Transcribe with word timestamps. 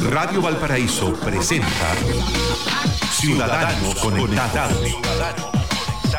Radio 0.00 0.40
Valparaíso 0.40 1.12
presenta 1.14 1.94
Ciudadanos 3.10 3.96
Conectados. 3.96 4.78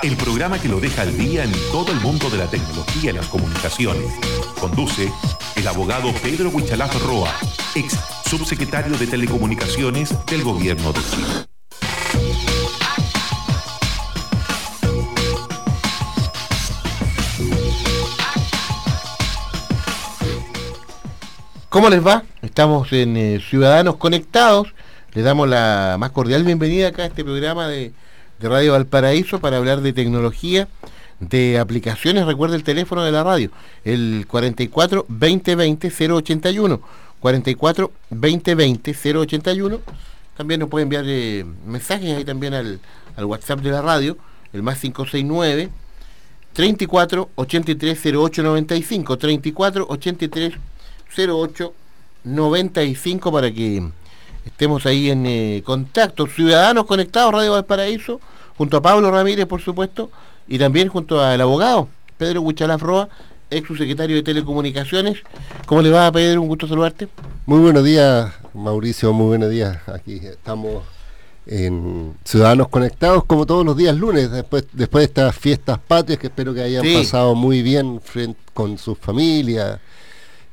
El 0.04 0.18
programa 0.18 0.60
que 0.60 0.68
lo 0.68 0.80
deja 0.80 1.04
al 1.04 1.18
día 1.18 1.46
en 1.46 1.52
todo 1.72 1.92
el 1.92 2.00
mundo 2.02 2.30
de 2.30 2.38
la 2.38 2.48
tecnología 2.48 3.12
y 3.12 3.14
las 3.14 3.28
comunicaciones. 3.28 4.14
Conduce 4.60 5.12
el 5.56 5.68
abogado 5.68 6.12
Pedro 6.22 6.50
Huichalaf 6.50 6.94
Roa, 7.04 7.34
ex 7.76 7.98
subsecretario 8.30 8.98
de 8.98 9.08
Telecomunicaciones 9.08 10.14
del 10.26 10.44
Gobierno 10.44 10.92
de 10.92 11.00
Chile. 11.02 11.49
¿Cómo 21.70 21.92
les 21.92 22.04
va? 22.04 22.24
Estamos 22.42 22.92
en 22.94 23.16
eh, 23.16 23.40
Ciudadanos 23.48 23.98
Conectados. 23.98 24.74
Les 25.14 25.24
damos 25.24 25.48
la 25.48 25.98
más 26.00 26.10
cordial 26.10 26.44
bienvenida 26.44 26.88
acá 26.88 27.04
a 27.04 27.06
este 27.06 27.24
programa 27.24 27.68
de, 27.68 27.94
Radio 28.40 28.72
Valparaíso 28.72 29.40
para 29.40 29.58
hablar 29.58 29.82
de 29.82 29.94
tecnología, 29.94 30.68
de 31.20 31.60
aplicaciones. 31.60 32.26
Recuerda 32.26 32.56
el 32.56 32.64
teléfono 32.64 33.04
de 33.04 33.12
la 33.12 33.24
radio, 33.24 33.52
el 33.84 34.26
44 34.28 35.06
2020 35.08 35.92
081. 36.12 36.82
44 37.20 37.92
2020 38.10 38.96
081. 39.20 39.80
También 40.38 40.62
nos 40.62 40.70
puede 40.70 40.84
enviar 40.84 41.04
eh, 41.06 41.46
mensajes 41.68 42.18
ahí 42.18 42.26
también 42.26 42.56
al, 42.56 42.80
al 43.16 43.26
WhatsApp 43.26 43.60
de 43.60 43.70
la 43.70 43.84
radio, 43.84 44.18
el 44.54 44.64
más 44.64 44.80
569 44.80 45.70
34 46.54 47.30
83 47.36 48.06
08 48.16 48.42
95. 48.42 49.18
34 49.20 49.86
83 49.88 50.54
0895 51.16 53.32
para 53.32 53.52
que 53.52 53.84
estemos 54.46 54.86
ahí 54.86 55.10
en 55.10 55.26
eh, 55.26 55.62
contacto. 55.66 56.28
Ciudadanos 56.28 56.86
Conectados, 56.86 57.34
Radio 57.34 57.54
Valparaíso, 57.54 58.20
junto 58.58 58.78
a 58.78 58.82
Pablo 58.82 59.12
Ramírez, 59.12 59.46
por 59.46 59.62
supuesto, 59.62 60.12
y 60.48 60.58
también 60.58 60.88
junto 60.90 61.22
al 61.22 61.40
abogado 61.42 61.88
Pedro 62.18 62.42
Huichalaf 62.42 62.82
Roa, 62.82 63.10
ex 63.50 63.68
subsecretario 63.68 64.16
de 64.18 64.24
Telecomunicaciones. 64.24 65.20
¿Cómo 65.66 65.82
le 65.82 65.90
va, 65.90 66.12
Pedro? 66.12 66.42
Un 66.42 66.48
gusto 66.48 66.68
saludarte. 66.68 67.08
Muy 67.46 67.60
buenos 67.60 67.84
días, 67.84 68.32
Mauricio, 68.54 69.14
muy 69.14 69.28
buenos 69.28 69.50
días. 69.50 69.78
Aquí 69.88 70.20
estamos 70.24 70.84
en 71.48 72.14
Ciudadanos 72.26 72.68
Conectados 72.68 73.24
como 73.26 73.46
todos 73.48 73.66
los 73.66 73.76
días 73.76 73.96
lunes, 73.96 74.30
después, 74.30 74.66
después 74.74 75.02
de 75.02 75.06
estas 75.06 75.36
fiestas 75.36 75.80
patrias 75.80 76.20
que 76.20 76.28
espero 76.28 76.54
que 76.54 76.62
hayan 76.62 76.84
Sí. 76.84 76.94
pasado 76.96 77.34
muy 77.34 77.64
bien 77.64 78.00
frente, 78.02 78.40
con 78.54 78.78
sus 78.78 79.00
familias, 79.00 79.80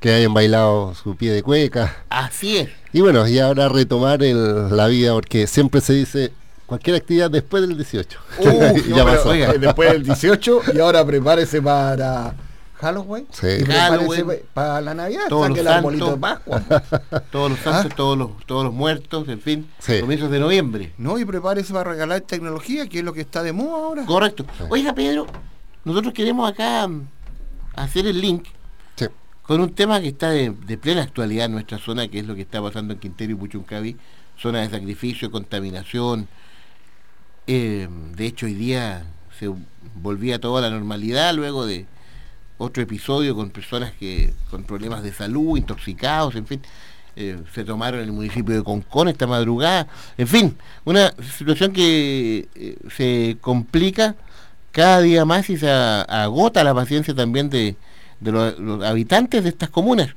que 0.01 0.13
hayan 0.13 0.35
bailado 0.35 0.95
su 0.95 1.17
pie 1.17 1.33
de 1.33 1.43
cueca. 1.43 1.97
Así 2.11 2.59
es. 2.59 2.69
Y 2.93 3.01
bueno, 3.01 3.27
y 3.27 3.39
ahora 3.39 3.69
retomar 3.69 4.23
el- 4.23 4.75
la 4.77 4.87
vida, 4.89 5.13
porque 5.13 5.47
siempre 5.47 5.81
se 5.81 5.93
dice 5.95 6.33
cualquier 6.67 6.97
actividad 6.97 7.31
después 7.31 7.67
del 7.67 7.77
18. 7.77 8.19
Uh, 8.39 8.45
no, 8.45 8.53
ya 8.77 8.83
pero, 8.85 9.05
pasó. 9.07 9.29
oiga. 9.31 9.53
después 9.59 9.93
del 9.93 10.03
18 10.05 10.61
y 10.75 10.79
ahora 10.81 11.05
prepárese 11.05 11.63
para 11.63 12.35
Halloween 12.75 13.27
Sí. 13.31 13.65
Halloween. 13.67 14.27
pa- 14.27 14.35
para 14.53 14.81
la 14.83 14.95
Navidad, 14.95 15.23
Todos 15.31 15.49
los 15.57 15.67
arbolito 15.67 16.05
de 16.17 16.21
santos. 16.21 16.21
Pascua. 16.21 17.23
Todos 17.33 17.51
los 17.53 17.61
santos, 17.61 17.95
todos, 17.97 18.19
los, 18.19 18.31
todos 18.45 18.65
los 18.65 18.75
muertos, 18.75 19.27
en 19.29 19.41
fin, 19.41 19.67
Sí. 19.79 20.01
comienzos 20.01 20.31
de 20.31 20.39
noviembre. 20.41 20.93
No, 20.99 21.19
y 21.19 21.25
prepárese 21.25 21.73
para 21.73 21.91
regalar 21.93 22.21
tecnología, 22.21 22.87
que 22.87 22.99
es 22.99 23.05
lo 23.05 23.15
que 23.15 23.23
está 23.23 23.43
de 23.43 23.53
moda 23.53 23.73
ahora. 23.87 24.05
Correcto. 24.05 24.45
Oiga, 24.69 24.93
Pedro, 24.95 25.27
nosotros 25.85 26.13
queremos 26.13 26.51
acá 26.51 26.87
mm, 26.87 27.09
hacer 27.77 28.07
el 28.07 28.21
link. 28.21 28.45
Con 29.47 29.61
un 29.61 29.75
tema 29.75 30.01
que 30.01 30.09
está 30.09 30.31
de, 30.31 30.53
plena 30.77 31.03
actualidad 31.03 31.47
en 31.47 31.53
nuestra 31.53 31.79
zona, 31.79 32.09
que 32.09 32.19
es 32.19 32.27
lo 32.27 32.35
que 32.35 32.43
está 32.43 32.61
pasando 32.61 32.95
en 32.95 33.01
Quintero 33.01 33.33
y 33.33 33.37
Puchuncaví, 33.37 33.97
zona 34.37 34.61
de 34.61 34.71
sacrificio, 34.71 35.31
contaminación. 35.31 36.27
Eh, 37.47 37.89
de 38.17 38.27
hecho, 38.27 38.47
hoy 38.47 38.55
día 38.55 39.07
se 39.39 39.49
volvía 39.95 40.41
toda 40.41 40.61
la 40.63 40.71
normalidad 40.71 41.33
luego 41.33 41.65
de 41.65 41.87
otro 42.59 42.83
episodio 42.83 43.37
con 43.37 43.51
personas 43.51 43.93
que 43.93 44.35
con 44.51 44.65
problemas 44.65 45.05
de 45.05 45.13
salud, 45.13 45.57
intoxicados, 45.57 46.35
en 46.35 46.47
fin. 46.47 46.61
Eh, 47.15 47.39
se 47.55 47.65
tomaron 47.65 48.01
el 48.01 48.13
municipio 48.13 48.55
de 48.55 48.65
Concón 48.65 49.09
esta 49.09 49.29
madrugada. 49.29 49.87
En 50.19 50.27
fin, 50.27 50.57
una 50.85 51.15
situación 51.39 51.73
que 51.73 52.49
eh, 52.55 52.77
se 52.95 53.39
complica 53.41 54.17
cada 54.73 55.01
día 55.01 55.25
más 55.25 55.49
y 55.49 55.57
se 55.57 55.71
agota 55.71 56.65
la 56.65 56.75
paciencia 56.75 57.15
también 57.15 57.49
de, 57.49 57.77
de 58.21 58.33
los, 58.33 58.85
habitantes 58.85 59.43
de 59.43 59.51
estas 59.51 59.71
comunas. 59.71 60.15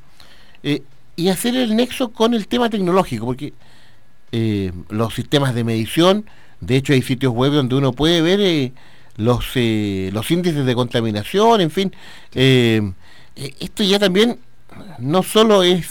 Eh, 0.64 0.84
y 1.16 1.28
hacer 1.28 1.56
el 1.58 1.76
nexo 1.76 2.14
con 2.14 2.34
el 2.34 2.48
tema 2.48 2.70
tecnológico, 2.70 3.26
porque 3.26 3.54
eh, 4.32 4.72
los 4.90 5.16
sistemas 5.16 5.56
de 5.56 5.64
medición, 5.64 6.26
de 6.62 6.78
hecho 6.78 6.94
hay 6.94 7.02
sitios 7.02 7.34
web 7.34 7.52
donde 7.52 7.76
uno 7.76 7.94
puede 7.94 8.22
ver 8.22 8.40
eh, 8.40 8.72
los, 9.18 9.46
eh, 9.56 10.12
los 10.14 10.30
índices 10.32 10.66
de 10.66 10.76
contaminación, 10.76 11.62
en 11.62 11.72
fin. 11.72 11.94
esto 12.34 13.84
ya 13.84 14.00
también 14.00 14.40
no 15.00 15.24
solo 15.24 15.64
es 15.64 15.88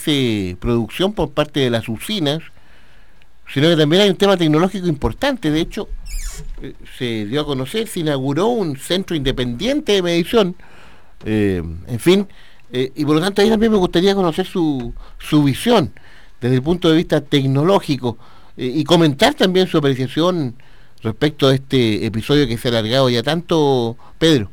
producción 0.59 1.13
por 1.13 1.33
parte 1.33 1.61
de 1.61 1.71
las 1.71 1.89
usinas, 1.89 2.41
sino 3.53 3.69
que 3.69 3.77
también 3.77 4.03
hay 4.03 4.11
un 4.11 4.17
tema 4.17 4.37
tecnológico 4.37 4.87
importante. 4.87 5.51
De 5.51 5.61
hecho, 5.61 5.89
se 6.97 7.27
dio 7.27 7.41
a 7.41 7.45
conocer, 7.45 7.87
se 7.89 8.01
inauguró 8.01 8.47
un 8.47 8.79
centro 8.79 9.17
independiente 9.17 9.93
de 9.93 10.03
medición, 10.03 10.55
eh, 11.25 11.63
en 11.87 11.99
fin, 11.99 12.27
eh, 12.73 12.93
y 12.95 13.05
por 13.05 13.17
lo 13.17 13.21
tanto 13.21 13.43
ahí 13.43 13.49
también 13.49 13.73
me 13.73 13.79
gustaría 13.79 14.15
conocer 14.15 14.47
su, 14.47 14.93
su 15.19 15.43
visión 15.43 15.93
desde 16.41 16.57
el 16.57 16.63
punto 16.63 16.89
de 16.91 16.97
vista 16.97 17.21
tecnológico 17.21 18.19
eh, 18.57 18.73
y 18.75 18.85
comentar 18.85 19.35
también 19.35 19.67
su 19.67 19.79
apreciación 19.79 20.55
respecto 21.03 21.49
a 21.49 21.55
este 21.55 22.05
episodio 22.07 22.47
que 22.47 22.59
se 22.59 22.69
ha 22.69 22.71
alargado 22.73 23.09
ya 23.09 23.23
tanto, 23.23 23.97
Pedro. 24.19 24.51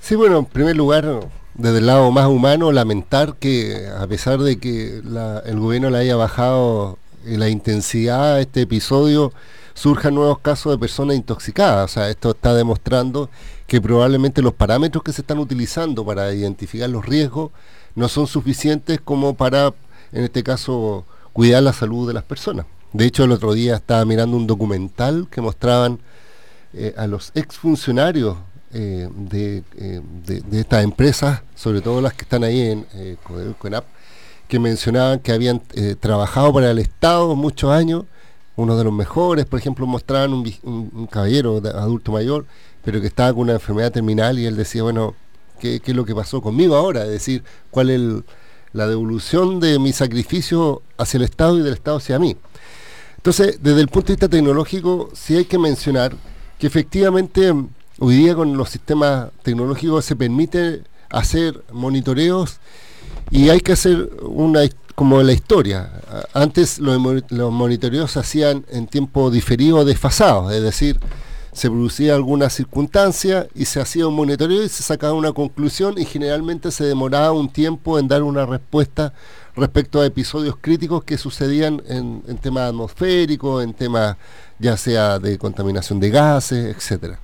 Sí, 0.00 0.14
bueno, 0.16 0.38
en 0.38 0.44
primer 0.46 0.76
lugar, 0.76 1.28
desde 1.54 1.78
el 1.78 1.86
lado 1.86 2.10
más 2.10 2.26
humano, 2.26 2.72
lamentar 2.72 3.36
que 3.36 3.86
a 3.96 4.06
pesar 4.06 4.38
de 4.40 4.58
que 4.58 5.00
la- 5.04 5.40
el 5.46 5.58
gobierno 5.58 5.90
le 5.90 5.98
haya 5.98 6.16
bajado 6.16 6.98
la 7.24 7.48
intensidad 7.48 8.34
a 8.34 8.40
este 8.40 8.62
episodio, 8.62 9.32
surjan 9.74 10.14
nuevos 10.14 10.40
casos 10.40 10.72
de 10.72 10.78
personas 10.78 11.16
intoxicadas. 11.16 11.90
O 11.90 11.94
sea, 11.94 12.10
esto 12.10 12.30
está 12.32 12.54
demostrando 12.54 13.30
que 13.72 13.80
probablemente 13.80 14.42
los 14.42 14.52
parámetros 14.52 15.02
que 15.02 15.14
se 15.14 15.22
están 15.22 15.38
utilizando 15.38 16.04
para 16.04 16.30
identificar 16.34 16.90
los 16.90 17.06
riesgos 17.06 17.52
no 17.94 18.06
son 18.06 18.26
suficientes 18.26 19.00
como 19.02 19.32
para, 19.32 19.72
en 20.12 20.24
este 20.24 20.42
caso, 20.42 21.06
cuidar 21.32 21.62
la 21.62 21.72
salud 21.72 22.06
de 22.06 22.12
las 22.12 22.22
personas. 22.22 22.66
De 22.92 23.06
hecho, 23.06 23.24
el 23.24 23.32
otro 23.32 23.54
día 23.54 23.76
estaba 23.76 24.04
mirando 24.04 24.36
un 24.36 24.46
documental 24.46 25.26
que 25.30 25.40
mostraban 25.40 26.00
eh, 26.74 26.92
a 26.98 27.06
los 27.06 27.32
exfuncionarios 27.34 28.36
eh, 28.74 29.08
de, 29.10 29.62
eh, 29.78 30.02
de, 30.26 30.60
estas 30.60 30.84
empresas, 30.84 31.40
sobre 31.54 31.80
todo 31.80 32.02
las 32.02 32.12
que 32.12 32.24
están 32.24 32.44
ahí 32.44 32.60
en 32.60 32.86
eh, 32.92 33.16
CONAP, 33.58 33.86
que 34.48 34.58
mencionaban 34.58 35.18
que 35.20 35.32
habían 35.32 35.62
eh, 35.72 35.96
trabajado 35.98 36.52
para 36.52 36.70
el 36.72 36.78
Estado 36.78 37.34
muchos 37.36 37.70
años, 37.70 38.04
uno 38.54 38.76
de 38.76 38.84
los 38.84 38.92
mejores, 38.92 39.46
por 39.46 39.58
ejemplo, 39.58 39.86
mostraban 39.86 40.34
un- 40.34 40.54
un 40.62 41.06
caballero 41.06 41.62
de 41.62 41.70
adulto 41.70 42.12
mayor, 42.12 42.44
pero 42.84 43.00
que 43.00 43.06
estaba 43.06 43.32
con 43.32 43.42
una 43.42 43.54
enfermedad 43.54 43.92
terminal 43.92 44.38
y 44.38 44.46
él 44.46 44.56
decía, 44.56 44.82
bueno, 44.82 45.14
¿qué, 45.60 45.80
qué 45.80 45.90
es 45.92 45.96
lo 45.96 46.04
que 46.04 46.14
pasó 46.14 46.40
conmigo 46.40 46.74
ahora? 46.76 47.04
Es 47.04 47.10
decir, 47.10 47.42
¿cuál 47.70 47.90
es 47.90 47.96
el- 47.96 48.24
la 48.72 48.86
devolución 48.86 49.60
de 49.60 49.78
mi 49.78 49.92
sacrificio 49.92 50.82
hacia 50.96 51.18
el 51.18 51.24
Estado 51.24 51.58
y 51.58 51.62
del 51.62 51.74
Estado 51.74 51.98
hacia 51.98 52.18
mí? 52.18 52.36
Entonces, 53.16 53.58
desde 53.62 53.80
el 53.80 53.88
punto 53.88 54.08
de 54.08 54.14
vista 54.14 54.28
tecnológico, 54.28 55.10
sí 55.14 55.36
hay 55.36 55.44
que 55.44 55.58
mencionar 55.58 56.16
que 56.58 56.66
efectivamente 56.66 57.52
hoy 57.98 58.16
día 58.16 58.34
con 58.34 58.56
los 58.56 58.70
sistemas 58.70 59.28
tecnológicos 59.42 60.04
se 60.04 60.16
permite 60.16 60.82
hacer 61.10 61.62
monitoreos 61.72 62.56
y 63.30 63.48
hay 63.50 63.60
que 63.60 63.72
hacer 63.72 64.10
una 64.22 64.62
como 64.94 65.22
la 65.22 65.32
historia. 65.32 65.90
Antes 66.34 66.78
los 66.78 66.98
monitoreos 67.52 68.12
se 68.12 68.18
hacían 68.20 68.64
en 68.70 68.86
tiempo 68.86 69.30
diferido 69.30 69.78
o 69.78 69.84
desfasado, 69.84 70.50
es 70.50 70.62
decir, 70.62 70.98
se 71.52 71.68
producía 71.68 72.14
alguna 72.14 72.48
circunstancia 72.48 73.46
y 73.54 73.66
se 73.66 73.80
hacía 73.80 74.06
un 74.06 74.14
monitoreo 74.14 74.62
y 74.62 74.68
se 74.68 74.82
sacaba 74.82 75.12
una 75.12 75.32
conclusión 75.32 75.98
y 75.98 76.06
generalmente 76.06 76.70
se 76.70 76.84
demoraba 76.84 77.32
un 77.32 77.50
tiempo 77.50 77.98
en 77.98 78.08
dar 78.08 78.22
una 78.22 78.46
respuesta 78.46 79.12
respecto 79.54 80.00
a 80.00 80.06
episodios 80.06 80.56
críticos 80.58 81.04
que 81.04 81.18
sucedían 81.18 81.82
en, 81.86 82.22
en 82.26 82.38
temas 82.38 82.70
atmosféricos, 82.70 83.62
en 83.62 83.74
temas 83.74 84.16
ya 84.58 84.78
sea 84.78 85.18
de 85.18 85.36
contaminación 85.36 86.00
de 86.00 86.08
gases, 86.08 86.74
etcétera. 86.74 87.18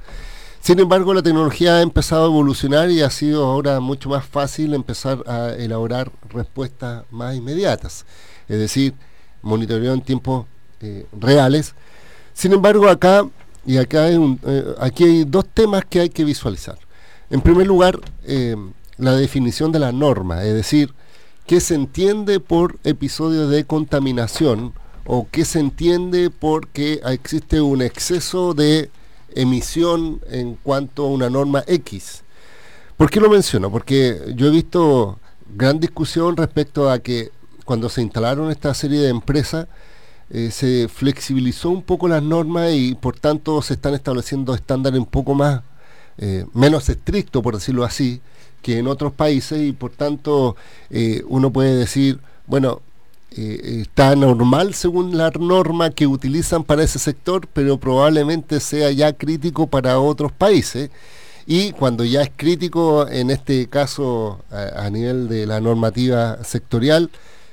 Sin 0.61 0.79
embargo, 0.81 1.15
la 1.15 1.23
tecnología 1.23 1.77
ha 1.77 1.83
empezado 1.83 2.25
a 2.25 2.27
evolucionar 2.27 2.91
y 2.91 3.01
ha 3.01 3.09
sido 3.09 3.47
ahora 3.47 3.81
mucho 3.81 4.11
más 4.11 4.27
fácil 4.27 4.75
empezar 4.75 5.23
a 5.27 5.55
elaborar 5.57 6.11
respuestas 6.29 7.05
más 7.11 7.35
inmediatas, 7.35 8.05
es 8.49 8.59
decir, 8.59 8.93
monitoreo 9.41 9.95
en 9.95 10.03
tiempos 10.03 10.45
eh, 10.81 11.07
reales. 11.19 11.75
Sin 12.35 12.53
embargo, 12.53 12.89
acá 12.89 13.27
y 13.67 13.77
acá 13.79 14.05
hay 14.05 14.17
un- 14.17 14.41
eh, 14.47 14.75
aquí 14.81 15.05
hay 15.05 15.25
dos 15.25 15.47
temas 15.53 15.85
que 15.85 16.01
hay 16.01 16.09
que 16.11 16.25
visualizar. 16.25 16.79
En 17.31 17.41
primer 17.41 17.67
lugar, 17.67 18.01
eh, 18.25 18.57
la 18.97 19.13
definición 19.15 19.71
de 19.73 19.79
la 19.79 19.93
norma, 19.93 20.45
es 20.45 20.55
decir, 20.55 20.95
qué 21.47 21.61
se 21.61 21.75
entiende 21.75 22.41
por 22.41 22.79
episodio 22.85 23.49
de 23.49 23.65
contaminación 23.65 24.73
o 25.07 25.27
qué 25.31 25.45
se 25.45 25.61
entiende 25.61 26.31
porque 26.31 27.01
existe 27.07 27.61
un 27.61 27.81
exceso 27.83 28.55
de 28.55 28.91
emisión 29.35 30.21
en 30.31 30.57
cuanto 30.57 31.05
a 31.05 31.09
una 31.09 31.31
norma 31.31 31.65
X. 31.67 32.23
¿Por 32.97 33.11
qué 33.11 33.21
lo 33.21 33.31
menciono? 33.31 33.71
Porque 33.71 34.33
yo 34.35 34.47
he 34.49 34.51
visto 34.51 35.19
gran 35.55 35.81
discusión 35.81 36.37
respecto 36.37 36.91
a 36.91 36.99
que 36.99 37.31
cuando 37.65 37.89
se 37.89 38.03
instalaron 38.03 38.51
esta 38.51 38.75
serie 38.75 39.01
de 39.01 39.09
empresas, 39.11 39.67
eh, 40.31 40.51
se 40.51 40.89
flexibilizó 40.89 41.71
un 41.71 41.83
poco 41.83 42.07
las 42.07 42.23
normas 42.23 42.73
y 42.75 42.95
por 42.95 43.19
tanto 43.19 43.63
se 43.63 43.75
están 43.75 43.95
estableciendo 43.95 44.55
estándares 44.55 44.99
un 45.01 45.07
poco 45.07 45.35
más, 45.35 45.63
eh, 46.19 46.45
menos 46.53 46.89
estrictos, 46.89 47.43
por 47.43 47.55
decirlo 47.55 47.85
así, 47.85 48.21
que 48.61 48.79
en 48.79 48.89
otros 48.89 49.13
países 49.13 49.61
y 49.61 49.73
por 49.73 49.91
tanto 49.93 50.57
eh, 50.91 51.23
uno 51.29 51.51
puede 51.51 51.77
decir, 51.77 52.19
bueno, 52.47 52.83
está 53.31 54.17
normal 54.17 54.75
según 54.75 55.17
la 55.17 55.31
norma 55.31 55.91
que 55.91 56.07
utilizan 56.07 56.65
para 56.65 56.83
ese 56.83 56.99
sector, 56.99 57.47
pero 57.53 57.79
probablemente 57.79 58.59
sea 58.59 58.91
ya 58.91 59.13
crítico 59.13 59.67
para 59.67 60.01
otros 60.01 60.33
países. 60.33 60.91
Y 61.47 61.73
cuando 61.73 62.05
ya 62.05 62.23
es 62.23 62.31
crítico, 62.35 63.07
en 63.09 63.31
este 63.31 63.69
caso 63.69 64.41
a 64.51 64.89
nivel 64.91 65.29
de 65.29 65.47
la 65.47 65.61
normativa 65.61 66.43
sectorial, 66.43 67.11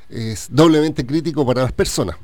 es 0.09 0.47
doblemente 0.49 1.05
crítico 1.05 1.45
para 1.45 1.63
las 1.63 1.73
personas. 1.73 2.17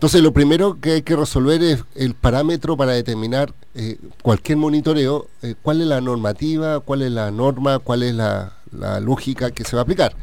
Entonces, 0.00 0.22
lo 0.22 0.32
primero 0.32 0.80
que 0.80 0.92
hay 0.92 1.02
que 1.02 1.14
resolver 1.14 1.62
es 1.62 1.84
el 1.94 2.14
parámetro 2.14 2.74
para 2.74 2.92
determinar 2.92 3.52
eh, 3.74 3.98
cualquier 4.22 4.56
monitoreo, 4.56 5.26
eh, 5.42 5.56
cuál 5.60 5.82
es 5.82 5.88
la 5.88 6.00
normativa, 6.00 6.80
cuál 6.80 7.02
es 7.02 7.12
la 7.12 7.30
norma, 7.30 7.80
cuál 7.80 8.04
es 8.04 8.14
la, 8.14 8.54
lógica 9.02 9.50
que 9.50 9.62
se 9.62 9.76
va 9.76 9.80
a 9.80 9.82
aplicar. 9.82 10.14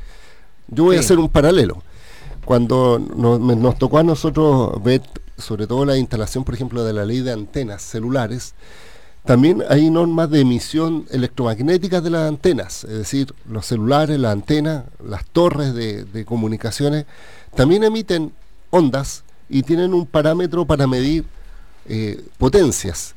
Yo 0.67 0.85
voy 0.85 0.97
a 0.97 1.01
hacer 1.01 1.19
un 1.19 1.29
paralelo. 1.29 1.83
Cuando 2.43 2.97
nos, 2.97 3.77
tocó 3.77 3.99
a 3.99 4.03
nosotros 4.03 4.83
ver, 4.83 5.03
sobre 5.37 5.67
todo 5.67 5.85
la 5.85 5.95
instalación, 5.95 6.43
por 6.43 6.55
ejemplo, 6.55 6.83
de 6.83 6.93
la 6.93 7.05
ley 7.05 7.19
de 7.19 7.33
antenas 7.33 7.83
celulares, 7.83 8.55
también 9.25 9.63
hay 9.69 9.91
normas 9.91 10.31
de 10.31 10.39
emisión 10.41 11.05
electromagnética 11.11 12.01
de 12.01 12.09
las 12.09 12.27
antenas, 12.27 12.83
es 12.83 12.97
decir, 12.97 13.31
los 13.47 13.67
celulares, 13.67 14.17
las 14.17 14.31
antenas, 14.31 14.85
las 15.07 15.23
torres 15.25 15.75
de, 15.75 16.03
de 16.03 16.25
comunicaciones, 16.25 17.05
también 17.53 17.83
emiten 17.83 18.31
ondas 18.71 19.23
y 19.49 19.63
tienen 19.63 19.93
un 19.93 20.05
parámetro 20.05 20.65
para 20.65 20.87
medir 20.87 21.25
eh, 21.87 22.23
potencias. 22.37 23.15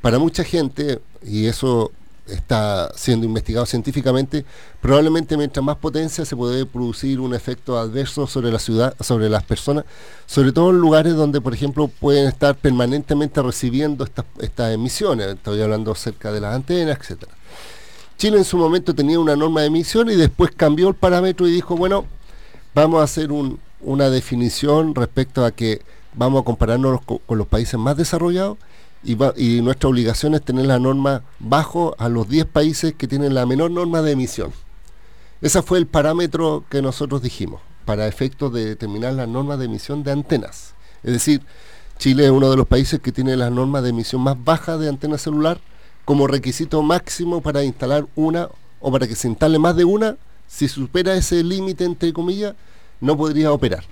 Para 0.00 0.18
mucha 0.18 0.44
gente, 0.44 1.00
y 1.22 1.46
eso 1.46 1.92
está 2.26 2.92
siendo 2.94 3.26
investigado 3.26 3.66
científicamente, 3.66 4.44
probablemente 4.80 5.36
mientras 5.36 5.64
más 5.64 5.76
potencia 5.76 6.24
se 6.24 6.36
puede 6.36 6.64
producir 6.66 7.20
un 7.20 7.34
efecto 7.34 7.78
adverso 7.78 8.26
sobre 8.26 8.50
la 8.50 8.58
ciudad, 8.58 8.94
sobre 9.00 9.28
las 9.28 9.42
personas, 9.42 9.84
sobre 10.26 10.52
todo 10.52 10.70
en 10.70 10.78
lugares 10.78 11.14
donde, 11.14 11.40
por 11.40 11.54
ejemplo, 11.54 11.88
pueden 11.88 12.28
estar 12.28 12.54
permanentemente 12.54 13.42
recibiendo 13.42 14.04
estas, 14.04 14.72
emisiones. 14.72 15.34
Estoy 15.34 15.60
hablando 15.60 15.94
cerca 15.94 16.32
de 16.32 16.40
las 16.40 16.54
antenas, 16.54 16.98
etcétera. 17.00 17.32
Chile 18.16 18.36
en 18.36 18.44
su 18.44 18.58
momento 18.58 18.94
tenía 18.94 19.18
una 19.18 19.34
norma 19.34 19.62
de 19.62 19.68
emisión 19.68 20.10
y 20.10 20.14
después 20.14 20.50
cambió 20.54 20.88
el 20.88 20.94
parámetro 20.94 21.48
y 21.48 21.52
dijo, 21.52 21.76
bueno, 21.76 22.04
vamos 22.74 23.00
a 23.00 23.04
hacer 23.04 23.32
un, 23.32 23.58
una 23.82 24.10
definición 24.10 24.94
respecto 24.94 25.44
a 25.44 25.50
que 25.50 25.82
vamos 26.14 26.42
a 26.42 26.44
compararnos 26.44 27.00
con, 27.02 27.20
los 27.38 27.46
países 27.46 27.78
más 27.78 27.96
desarrollados 27.96 28.58
y, 29.02 29.16
y, 29.36 29.62
nuestra 29.62 29.88
obligación 29.88 30.34
es 30.34 30.42
tener 30.42 30.66
la 30.66 30.78
norma 30.78 31.22
bajo 31.38 31.94
a 31.98 32.08
los 32.08 32.28
10 32.28 32.46
países 32.46 32.94
que 32.94 33.08
tienen 33.08 33.34
la 33.34 33.46
menor 33.46 33.70
norma 33.70 34.02
de 34.02 34.12
emisión. 34.12 34.52
Ese 35.40 35.62
fue 35.62 35.78
el 35.78 35.86
parámetro 35.86 36.64
que 36.68 36.82
nosotros 36.82 37.22
dijimos 37.22 37.60
para 37.86 38.06
efectos 38.06 38.52
de 38.52 38.66
determinar 38.66 39.14
la 39.14 39.26
norma 39.26 39.56
de 39.56 39.64
emisión 39.64 40.02
de 40.02 40.12
antenas. 40.12 40.74
Es 41.02 41.12
decir, 41.12 41.40
Chile 41.98 42.24
es 42.24 42.30
uno 42.30 42.50
de 42.50 42.56
los 42.56 42.66
países 42.66 43.00
que 43.00 43.12
tiene 43.12 43.36
la 43.36 43.50
norma 43.50 43.80
de 43.82 43.90
emisión 43.90 44.22
más 44.22 44.36
baja 44.42 44.76
de 44.76 44.88
antena 44.88 45.18
celular 45.18 45.60
como 46.04 46.26
requisito 46.26 46.82
máximo 46.82 47.40
para 47.40 47.62
instalar 47.62 48.06
una 48.16 48.48
o 48.80 48.90
para 48.90 49.06
que 49.06 49.14
se 49.14 49.28
instale 49.28 49.58
más 49.58 49.76
de 49.76 49.84
una. 49.84 50.16
Si 50.46 50.66
supera 50.66 51.14
ese 51.14 51.44
límite, 51.44 51.84
entre 51.84 52.12
comillas, 52.12 52.54
no 53.00 53.16
podría 53.16 53.52
operar. 53.52 53.84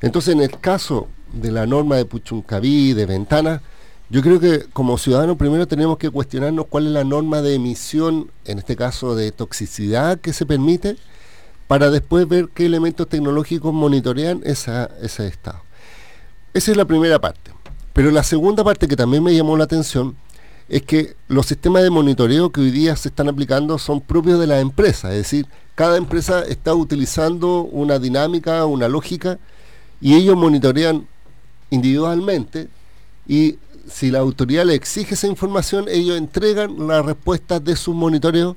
Entonces, 0.00 0.34
en 0.34 0.40
el 0.40 0.58
caso 0.58 1.08
de 1.32 1.50
la 1.50 1.66
norma 1.66 1.96
de 1.96 2.04
Puchuncaví, 2.04 2.92
de 2.92 3.06
ventana, 3.06 3.62
yo 4.08 4.22
creo 4.22 4.40
que 4.40 4.64
como 4.72 4.98
ciudadanos 4.98 5.36
primero 5.36 5.68
tenemos 5.68 5.98
que 5.98 6.10
cuestionarnos 6.10 6.66
cuál 6.66 6.86
es 6.86 6.92
la 6.92 7.04
norma 7.04 7.42
de 7.42 7.54
emisión, 7.54 8.30
en 8.44 8.58
este 8.58 8.74
caso 8.74 9.14
de 9.14 9.30
toxicidad 9.30 10.18
que 10.18 10.32
se 10.32 10.46
permite, 10.46 10.96
para 11.68 11.90
después 11.90 12.26
ver 12.26 12.48
qué 12.52 12.66
elementos 12.66 13.08
tecnológicos 13.08 13.72
monitorean 13.72 14.40
esa, 14.44 14.90
ese 15.00 15.28
estado. 15.28 15.60
Esa 16.52 16.72
es 16.72 16.76
la 16.76 16.84
primera 16.84 17.20
parte. 17.20 17.52
Pero 17.92 18.10
la 18.10 18.24
segunda 18.24 18.64
parte 18.64 18.88
que 18.88 18.96
también 18.96 19.22
me 19.22 19.34
llamó 19.34 19.56
la 19.56 19.64
atención 19.64 20.16
es 20.70 20.82
que 20.82 21.16
los 21.26 21.46
sistemas 21.46 21.82
de 21.82 21.90
monitoreo 21.90 22.50
que 22.50 22.60
hoy 22.60 22.70
día 22.70 22.94
se 22.94 23.08
están 23.08 23.28
aplicando 23.28 23.76
son 23.76 24.00
propios 24.00 24.38
de 24.38 24.46
la 24.46 24.60
empresa, 24.60 25.10
es 25.10 25.18
decir, 25.18 25.46
cada 25.74 25.96
empresa 25.96 26.44
está 26.44 26.74
utilizando 26.74 27.62
una 27.62 27.98
dinámica, 27.98 28.64
una 28.66 28.86
lógica, 28.86 29.38
y 30.00 30.14
ellos 30.14 30.36
monitorean 30.36 31.08
individualmente 31.70 32.68
y 33.26 33.58
si 33.90 34.10
la 34.12 34.20
autoridad 34.20 34.64
le 34.64 34.74
exige 34.74 35.14
esa 35.14 35.26
información, 35.26 35.86
ellos 35.88 36.16
entregan 36.16 36.86
las 36.86 37.04
respuestas 37.04 37.62
de 37.64 37.74
su 37.74 37.92
monitoreo, 37.92 38.56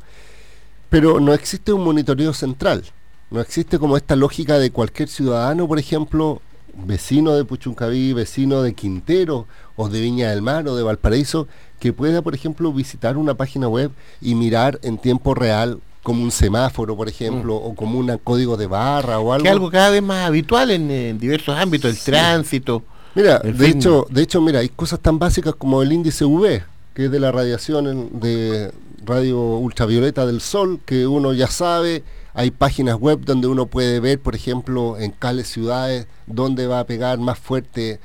pero 0.89 1.19
no 1.19 1.33
existe 1.33 1.73
un 1.73 1.83
monitoreo 1.83 2.33
central. 2.33 2.83
No 3.31 3.41
existe 3.41 3.79
como 3.79 3.97
esta 3.97 4.15
lógica 4.15 4.59
de 4.59 4.69
cualquier 4.69 5.09
ciudadano, 5.09 5.67
por 5.67 5.79
ejemplo, 5.79 6.39
vecino 6.73 7.33
de 7.33 7.45
Puchuncaví, 7.45 8.13
vecino 8.13 8.61
de 8.61 8.73
Quintero 8.73 9.45
o 9.75 9.89
de 9.89 10.01
Viña 10.01 10.29
del 10.29 10.41
Mar 10.41 10.67
o 10.67 10.75
de 10.75 10.83
Valparaíso, 10.83 11.47
que 11.79 11.93
pueda, 11.93 12.21
por 12.21 12.35
ejemplo, 12.35 12.71
visitar 12.71 13.17
una 13.17 13.35
página 13.35 13.67
web 13.67 13.91
y 14.21 14.35
mirar 14.35 14.79
en 14.83 14.97
tiempo 14.97 15.33
real 15.33 15.79
como 16.03 16.23
un 16.23 16.31
semáforo, 16.31 16.95
por 16.95 17.07
ejemplo, 17.07 17.55
mm. 17.55 17.65
o 17.65 17.75
como 17.75 17.97
un 17.97 18.17
código 18.23 18.57
de 18.57 18.67
barra 18.67 19.19
o 19.19 19.33
algo. 19.33 19.43
Que 19.43 19.49
algo 19.49 19.71
cada 19.71 19.89
vez 19.89 20.03
más 20.03 20.27
habitual 20.27 20.71
en, 20.71 21.17
diversos 21.17 21.57
ámbitos, 21.57 21.91
el 21.91 21.99
tránsito. 21.99 22.83
Mira, 23.15 23.39
de 23.39 23.67
hecho, 23.67 24.05
de 24.09 24.23
hecho, 24.23 24.41
mira, 24.41 24.59
hay 24.59 24.69
cosas 24.69 24.99
tan 24.99 25.19
básicas 25.19 25.55
como 25.55 25.81
el 25.81 25.91
índice 25.91 26.25
UV, 26.25 26.63
que 26.93 27.05
es 27.05 27.11
de 27.11 27.19
la 27.19 27.31
radiación 27.31 28.19
de 28.19 28.71
radio 29.05 29.39
ultravioleta 29.39 30.25
del 30.25 30.41
sol, 30.41 30.79
que 30.85 31.07
uno 31.07 31.33
ya 31.33 31.47
sabe, 31.47 32.03
hay 32.33 32.51
páginas 32.51 32.95
web 32.95 33.21
donde 33.25 33.47
uno 33.47 33.67
puede 33.67 33.99
ver, 33.99 34.19
por 34.19 34.35
ejemplo, 34.35 34.97
en 34.97 35.11
cales 35.11 35.47
ciudades, 35.47 36.07
dónde 36.25 36.67
va 36.67 36.79
a 36.79 36.85
pegar 36.85 37.19
más 37.19 37.37
fuerte 37.37 37.99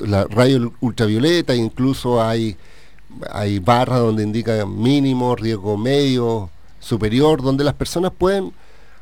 la 0.00 0.24
radio 0.24 0.72
ultravioleta, 0.80 1.54
incluso 1.54 2.22
hay, 2.22 2.56
hay 3.30 3.58
barras 3.58 4.00
donde 4.00 4.22
indica 4.22 4.66
mínimo, 4.66 5.34
riesgo 5.36 5.76
medio, 5.76 6.50
superior, 6.78 7.42
donde 7.42 7.64
las 7.64 7.74
personas 7.74 8.12
pueden 8.16 8.52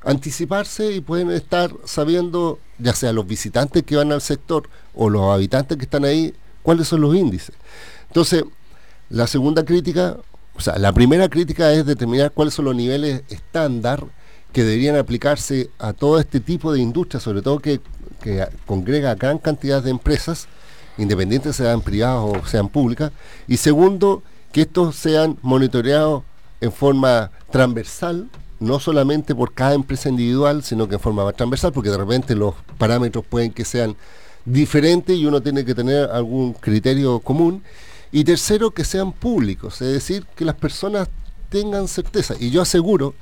anticiparse 0.04 0.92
y 0.92 1.00
pueden 1.00 1.30
estar 1.30 1.72
sabiendo, 1.84 2.58
ya 2.78 2.94
sea 2.94 3.12
los 3.12 3.26
visitantes 3.26 3.82
que 3.82 3.96
van 3.96 4.12
al 4.12 4.20
sector 4.20 4.68
o 4.94 5.10
los 5.10 5.32
habitantes 5.32 5.76
que 5.76 5.84
están 5.84 6.04
ahí, 6.04 6.34
cuáles 6.62 6.86
son 6.86 7.00
los 7.00 7.14
índices. 7.14 7.54
Entonces, 8.08 8.44
la 9.10 9.26
segunda 9.26 9.64
crítica, 9.64 10.16
o 10.54 10.60
sea, 10.60 10.78
la 10.78 10.92
primera 10.92 11.28
crítica 11.28 11.72
es 11.72 11.84
determinar 11.84 12.32
cuáles 12.32 12.54
son 12.54 12.66
los 12.66 12.76
niveles 12.76 13.22
estándar 13.28 14.06
que 14.52 14.64
deberían 14.64 14.96
aplicarse 14.96 15.70
a 15.78 15.92
todo 15.92 16.18
este 16.18 16.40
tipo 16.40 16.72
de 16.72 16.80
industria, 16.80 17.20
sobre 17.20 17.42
todo 17.42 17.58
que, 17.58 17.80
que 18.22 18.46
congrega 18.66 19.14
gran 19.14 19.38
cantidad 19.38 19.82
de 19.82 19.90
empresas, 19.90 20.48
independientes 20.96 21.56
sean 21.56 21.80
privadas 21.80 22.22
o 22.24 22.46
sean 22.46 22.68
públicas, 22.68 23.12
y 23.46 23.56
segundo, 23.58 24.22
que 24.52 24.62
estos 24.62 24.96
sean 24.96 25.38
monitoreados 25.42 26.22
en 26.60 26.72
forma 26.72 27.30
transversal, 27.50 28.28
no 28.60 28.80
solamente 28.80 29.34
por 29.34 29.52
cada 29.54 29.74
empresa 29.74 30.08
individual, 30.08 30.62
sino 30.64 30.88
que 30.88 30.94
en 30.94 31.00
forma 31.00 31.24
más 31.24 31.36
transversal, 31.36 31.72
porque 31.72 31.90
de 31.90 31.98
repente 31.98 32.34
los 32.34 32.54
parámetros 32.76 33.24
pueden 33.24 33.52
que 33.52 33.64
sean 33.64 33.96
diferentes 34.44 35.16
y 35.16 35.26
uno 35.26 35.40
tiene 35.40 35.64
que 35.64 35.74
tener 35.74 36.10
algún 36.10 36.54
criterio 36.54 37.20
común. 37.20 37.62
Y 38.10 38.24
tercero, 38.24 38.70
que 38.70 38.84
sean 38.84 39.12
públicos, 39.12 39.80
es 39.82 39.92
decir, 39.92 40.24
que 40.34 40.44
las 40.44 40.56
personas 40.56 41.08
tengan 41.50 41.86
certeza. 41.88 42.34
Y 42.40 42.50
yo 42.50 42.62
aseguro 42.62 43.14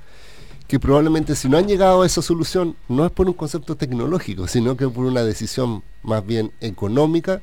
que 0.68 0.80
probablemente 0.80 1.37
si 1.37 1.49
no 1.49 1.58
han 1.58 1.68
llegado 1.68 2.02
a 2.02 2.06
esa 2.06 2.23
solución, 2.23 2.76
no 2.88 3.06
es 3.06 3.12
por 3.12 3.28
un 3.28 3.35
concepto 3.35 3.76
tecnológico, 3.76 4.49
sino 4.49 4.76
que 4.76 4.88
por 4.88 5.06
una 5.06 5.23
decisión 5.23 5.82
más 6.02 6.26
bien 6.26 6.52
económica, 6.61 7.40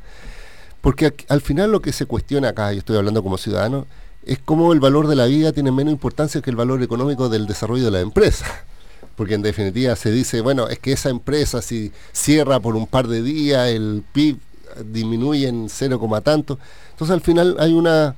porque 0.82 1.14
al 1.30 1.42
final 1.42 1.72
lo 1.72 1.82
que 1.82 1.94
se 1.94 2.06
cuestiona 2.06 2.50
acá, 2.50 2.74
yo 2.74 2.80
estoy 2.80 2.98
hablando 2.98 3.24
como 3.24 3.38
ciudadano, 3.38 3.88
es 4.26 4.40
como 4.40 4.74
el 4.74 4.80
valor 4.80 5.08
de 5.08 5.16
la 5.16 5.26
vida 5.26 5.52
tiene 5.54 5.72
menos 5.72 5.94
importancia 5.94 6.42
que 6.42 6.50
el 6.50 6.56
valor 6.56 6.82
económico 6.84 7.30
del 7.30 7.48
desarrollo 7.48 7.86
de 7.86 7.92
la 7.92 8.02
empresa. 8.02 8.46
Porque 9.16 9.36
en 9.36 9.42
definitiva 9.42 9.96
se 9.96 10.12
dice, 10.12 10.42
bueno, 10.42 10.68
es 10.68 10.80
que 10.80 10.94
esa 10.94 11.10
empresa 11.10 11.62
si 11.62 11.92
cierra 12.12 12.60
por 12.60 12.76
un 12.76 12.88
par 12.88 13.08
de 13.08 13.22
días, 13.22 13.70
el 13.70 14.04
PIB 14.12 14.38
disminuye 14.86 15.48
en 15.48 15.70
cero 15.70 16.00
coma 16.00 16.22
tanto. 16.22 16.58
Entonces 16.92 17.14
al 17.14 17.22
final 17.22 17.56
hay 17.60 17.74
una, 17.74 18.16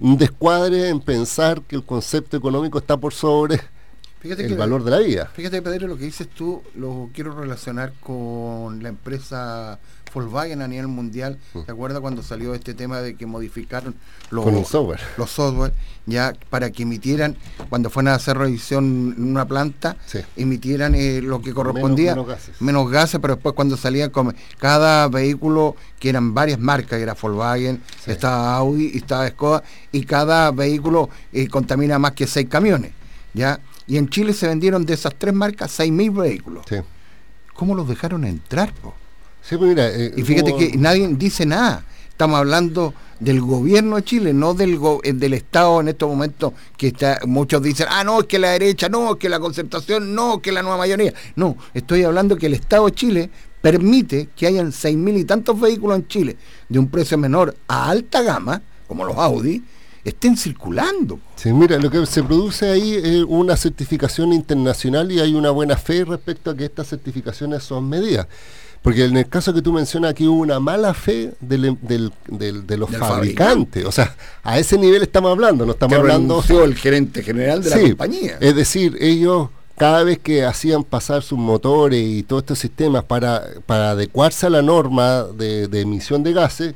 un 0.00 0.16
descuadre 0.16 0.88
en 0.88 1.00
pensar 1.00 1.60
que 1.62 1.76
el 1.76 1.84
concepto 1.84 2.36
económico 2.36 2.78
está 2.78 2.96
por 2.96 3.12
sobre 3.12 3.60
Fíjate 4.20 4.42
el 4.42 4.48
que- 4.48 4.54
valor 4.56 4.82
de 4.84 4.90
la 4.90 4.98
vida. 4.98 5.30
Fíjate, 5.34 5.62
Pedro, 5.62 5.86
lo 5.86 5.96
que 5.96 6.04
dices 6.04 6.28
tú 6.28 6.62
lo 6.74 7.08
quiero 7.14 7.32
relacionar 7.38 7.92
con 8.00 8.82
la 8.82 8.88
empresa 8.88 9.78
Volkswagen 10.12 10.62
a 10.62 10.66
nivel 10.68 10.88
mundial. 10.88 11.38
¿Te 11.66 11.70
acuerdas 11.70 12.00
cuando 12.00 12.22
salió 12.22 12.54
este 12.54 12.72
tema 12.74 13.00
de 13.02 13.14
que 13.14 13.26
modificaron 13.26 13.94
los, 14.30 14.42
Con 14.44 14.64
software. 14.64 14.98
los 15.18 15.30
software 15.30 15.72
ya 16.06 16.32
para 16.48 16.70
que 16.70 16.84
emitieran, 16.84 17.36
cuando 17.68 17.90
fueron 17.90 18.08
a 18.08 18.14
hacer 18.14 18.36
revisión 18.38 19.14
en 19.16 19.22
una 19.30 19.46
planta, 19.46 19.96
Sí. 20.06 20.20
emitieran 20.36 20.94
eh, 20.94 21.20
lo 21.22 21.42
que 21.42 21.52
correspondía, 21.52 22.12
menos 22.12 22.26
gases. 22.26 22.60
menos 22.62 22.90
gases, 22.90 23.20
pero 23.20 23.34
después 23.34 23.54
cuando 23.54 23.76
salían 23.76 24.08
con 24.10 24.34
cada 24.56 25.08
vehículo, 25.08 25.76
que 26.00 26.08
eran 26.08 26.32
varias 26.32 26.58
marcas, 26.58 26.98
era 27.00 27.12
Volkswagen, 27.14 27.82
Sí. 28.02 28.10
estaba 28.12 28.56
Audi 28.56 28.96
estaba 28.96 29.28
Skoda, 29.28 29.62
y 29.92 30.04
cada 30.04 30.50
vehículo 30.52 31.10
eh, 31.32 31.46
contamina 31.48 31.98
más 31.98 32.12
que 32.12 32.26
seis 32.26 32.48
camiones. 32.48 32.92
¿ya? 33.34 33.60
Y 33.88 33.96
en 33.96 34.08
Chile 34.08 34.32
se 34.34 34.46
vendieron 34.46 34.84
de 34.86 34.94
esas 34.94 35.14
tres 35.18 35.34
marcas 35.34 35.76
6.000 35.80 36.12
vehículos. 36.14 36.64
Sí. 36.68 36.76
¿Cómo 37.54 37.74
los 37.74 37.88
dejaron 37.88 38.24
entrar? 38.24 38.72
po? 38.74 38.94
Sí, 39.42 39.56
pues 39.56 39.70
mira, 39.70 39.88
eh, 39.88 40.12
Y 40.16 40.22
fíjate 40.22 40.54
que 40.56 40.76
nadie 40.76 41.08
dice 41.16 41.46
nada. 41.46 41.84
Estamos 42.10 42.38
hablando 42.38 42.92
del 43.20 43.40
gobierno 43.40 43.96
de 43.96 44.04
Chile, 44.04 44.32
no 44.32 44.52
del 44.54 44.76
go- 44.76 45.00
eh, 45.04 45.12
del 45.12 45.34
Estado 45.34 45.80
en 45.80 45.88
estos 45.88 46.08
momentos 46.08 46.52
que 46.76 46.88
está, 46.88 47.18
muchos 47.26 47.62
dicen, 47.62 47.86
ah, 47.90 48.04
no, 48.04 48.20
es 48.20 48.26
que 48.26 48.38
la 48.38 48.50
derecha, 48.50 48.88
no, 48.88 49.12
es 49.12 49.18
que 49.18 49.28
la 49.28 49.40
concertación, 49.40 50.14
no, 50.14 50.34
es 50.36 50.40
que 50.42 50.52
la 50.52 50.62
nueva 50.62 50.76
mayoría. 50.78 51.14
No, 51.36 51.56
estoy 51.74 52.02
hablando 52.02 52.36
que 52.36 52.46
el 52.46 52.54
Estado 52.54 52.86
de 52.86 52.92
Chile 52.92 53.30
permite 53.60 54.28
que 54.36 54.46
hayan 54.46 54.70
seis 54.72 54.96
mil 54.96 55.16
y 55.16 55.24
tantos 55.24 55.58
vehículos 55.60 55.96
en 55.98 56.08
Chile 56.08 56.36
de 56.68 56.78
un 56.78 56.88
precio 56.88 57.16
menor 57.18 57.56
a 57.68 57.88
alta 57.88 58.22
gama, 58.22 58.62
como 58.86 59.04
los 59.04 59.16
Audi, 59.16 59.62
estén 60.08 60.36
circulando. 60.36 61.18
Sí, 61.36 61.52
mira, 61.52 61.78
lo 61.78 61.90
que 61.90 62.04
se 62.06 62.22
produce 62.22 62.68
ahí 62.70 62.94
es 62.94 63.24
una 63.26 63.56
certificación 63.56 64.32
internacional 64.32 65.10
y 65.12 65.20
hay 65.20 65.34
una 65.34 65.50
buena 65.50 65.76
fe 65.76 66.04
respecto 66.04 66.50
a 66.50 66.56
que 66.56 66.64
estas 66.64 66.88
certificaciones 66.88 67.62
son 67.62 67.88
medidas. 67.88 68.26
Porque 68.82 69.04
en 69.06 69.16
el 69.16 69.28
caso 69.28 69.52
que 69.52 69.60
tú 69.60 69.72
mencionas 69.72 70.12
aquí 70.12 70.26
hubo 70.26 70.40
una 70.40 70.60
mala 70.60 70.94
fe 70.94 71.32
del, 71.40 71.76
del- 71.82 72.12
del- 72.28 72.64
de 72.66 72.76
los 72.76 72.88
fabricantes. 72.90 73.84
O 73.84 73.90
sea, 73.92 74.14
a 74.44 74.58
ese 74.58 74.78
nivel 74.78 75.02
estamos 75.02 75.32
hablando, 75.32 75.66
no 75.66 75.72
estamos 75.72 75.94
que 75.94 76.00
hablando... 76.00 76.42
el 76.64 76.74
gerente 76.76 77.22
general 77.22 77.62
de 77.62 77.70
la 77.70 77.80
compañía. 77.80 78.38
Es 78.40 78.54
decir, 78.54 78.96
ellos 79.00 79.48
cada 79.76 80.04
vez 80.04 80.18
que 80.18 80.44
hacían 80.44 80.84
pasar 80.84 81.22
sus 81.22 81.38
motores 81.38 82.00
y 82.04 82.22
todos 82.22 82.42
estos 82.42 82.58
sistemas 82.60 83.04
para, 83.04 83.44
para 83.66 83.90
adecuarse 83.90 84.46
a 84.46 84.50
la 84.50 84.62
norma 84.62 85.24
de, 85.24 85.68
de 85.68 85.80
emisión 85.80 86.22
de 86.22 86.32
gases, 86.32 86.74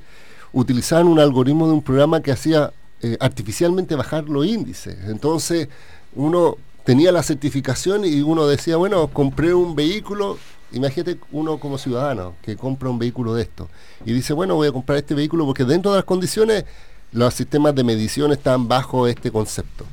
utilizaban 0.52 1.06
un 1.06 1.18
algoritmo 1.18 1.66
de 1.66 1.72
un 1.72 1.82
programa 1.82 2.20
que 2.20 2.30
hacía 2.32 2.72
eh, 3.02 3.16
artificialmente 3.20 3.94
bajar 3.94 4.28
los 4.28 4.46
índices. 4.46 4.96
Entonces, 5.08 5.68
uno 6.14 6.56
tenía 6.84 7.12
la 7.12 7.22
certificación 7.22 8.04
y 8.04 8.20
uno 8.22 8.46
decía, 8.46 8.76
bueno, 8.76 9.08
compré 9.08 9.54
un 9.54 9.74
vehículo, 9.74 10.38
imagínate 10.72 11.18
uno 11.30 11.58
como 11.58 11.78
ciudadano 11.78 12.34
que 12.42 12.56
compra 12.56 12.90
un 12.90 12.98
vehículo 12.98 13.34
de 13.34 13.42
esto 13.42 13.68
y 14.04 14.12
dice, 14.12 14.32
bueno, 14.32 14.54
voy 14.54 14.68
a 14.68 14.72
comprar 14.72 14.98
este 14.98 15.14
vehículo 15.14 15.44
porque 15.46 15.64
dentro 15.64 15.90
de 15.92 15.98
las 15.98 16.04
condiciones 16.04 16.64
los 17.12 17.34
sistemas 17.34 17.74
de 17.74 17.84
medición 17.84 18.32
están 18.32 18.68
bajo 18.68 19.06
este 19.06 19.30
concepto. 19.30 19.84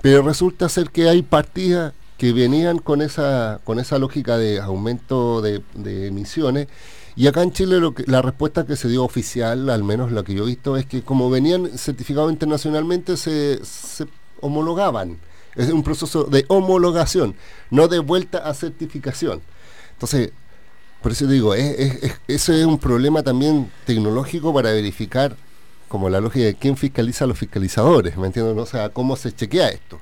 Pero 0.00 0.22
resulta 0.22 0.68
ser 0.68 0.90
que 0.90 1.08
hay 1.08 1.22
partidas 1.22 1.92
que 2.18 2.32
venían 2.32 2.78
con 2.78 3.02
esa, 3.02 3.60
con 3.64 3.78
esa 3.78 3.98
lógica 3.98 4.38
de 4.38 4.60
aumento 4.60 5.42
de, 5.42 5.62
de 5.74 6.06
emisiones. 6.06 6.68
Y 7.16 7.26
acá 7.28 7.42
en 7.42 7.52
Chile 7.52 7.78
lo 7.78 7.94
que, 7.94 8.04
la 8.06 8.22
respuesta 8.22 8.66
que 8.66 8.76
se 8.76 8.88
dio 8.88 9.04
oficial, 9.04 9.70
al 9.70 9.84
menos 9.84 10.10
la 10.10 10.24
que 10.24 10.34
yo 10.34 10.42
he 10.44 10.46
visto, 10.46 10.76
es 10.76 10.86
que 10.86 11.02
como 11.02 11.30
venían 11.30 11.78
certificados 11.78 12.32
internacionalmente, 12.32 13.16
se, 13.16 13.64
se 13.64 14.06
homologaban. 14.40 15.18
Es 15.54 15.70
un 15.70 15.84
proceso 15.84 16.24
de 16.24 16.44
homologación, 16.48 17.36
no 17.70 17.86
de 17.86 18.00
vuelta 18.00 18.38
a 18.38 18.52
certificación. 18.54 19.40
Entonces, 19.92 20.32
por 21.02 21.12
eso 21.12 21.26
digo, 21.28 21.54
es, 21.54 21.78
es- 21.78 22.02
es- 22.02 22.20
ese 22.26 22.60
es 22.60 22.66
un 22.66 22.78
problema 22.78 23.22
también 23.22 23.70
tecnológico 23.86 24.52
para 24.52 24.72
verificar 24.72 25.36
como 25.88 26.08
la 26.10 26.20
lógica 26.20 26.46
de 26.46 26.54
quién 26.56 26.76
fiscaliza 26.76 27.24
a 27.24 27.28
los 27.28 27.38
fiscalizadores, 27.38 28.16
¿me 28.16 28.26
entiendes? 28.26 28.56
O 28.58 28.66
sea, 28.66 28.88
cómo 28.88 29.14
se 29.14 29.30
chequea 29.32 29.68
esto. 29.68 30.00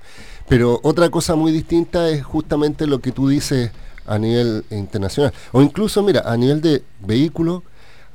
Pero 0.49 0.81
otra 0.83 1.11
cosa 1.11 1.35
muy 1.35 1.53
distinta 1.53 2.09
es 2.09 2.25
justamente 2.25 2.87
lo 2.87 3.01
que 3.01 3.13
tú 3.13 3.29
dices 3.29 3.71
a 4.07 4.19
nivel 4.19 4.65
internacional. 4.71 5.33
O 5.53 5.63
incluso, 5.63 6.03
mira, 6.03 6.23
a 6.25 6.37
nivel 6.37 6.61
de 6.61 6.83
vehículo, 7.01 7.63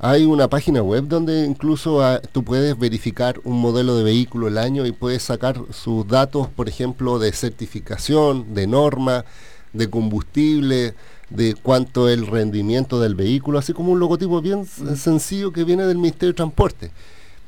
hay 0.00 0.24
una 0.24 0.48
página 0.48 0.80
web 0.82 1.04
donde 1.08 1.44
incluso 1.44 2.02
ah, 2.04 2.20
tú 2.32 2.44
puedes 2.44 2.78
verificar 2.78 3.40
un 3.44 3.60
modelo 3.60 3.96
de 3.96 4.04
vehículo 4.04 4.46
el 4.48 4.56
año 4.58 4.86
y 4.86 4.92
puedes 4.92 5.22
sacar 5.24 5.60
sus 5.72 6.06
datos, 6.06 6.48
por 6.48 6.68
ejemplo, 6.68 7.18
de 7.18 7.32
certificación, 7.32 8.54
de 8.54 8.66
norma, 8.66 9.24
de 9.72 9.90
combustible, 9.90 10.94
de 11.30 11.54
cuánto 11.54 12.08
es 12.08 12.16
el 12.18 12.26
rendimiento 12.26 13.00
del 13.00 13.14
vehículo, 13.14 13.58
así 13.58 13.72
como 13.72 13.92
un 13.92 13.98
logotipo 14.00 14.40
bien 14.40 14.60
s- 14.60 14.96
sencillo 14.96 15.52
que 15.52 15.64
viene 15.64 15.84
del 15.84 15.98
Ministerio 15.98 16.28
de 16.28 16.36
Transporte. 16.36 16.90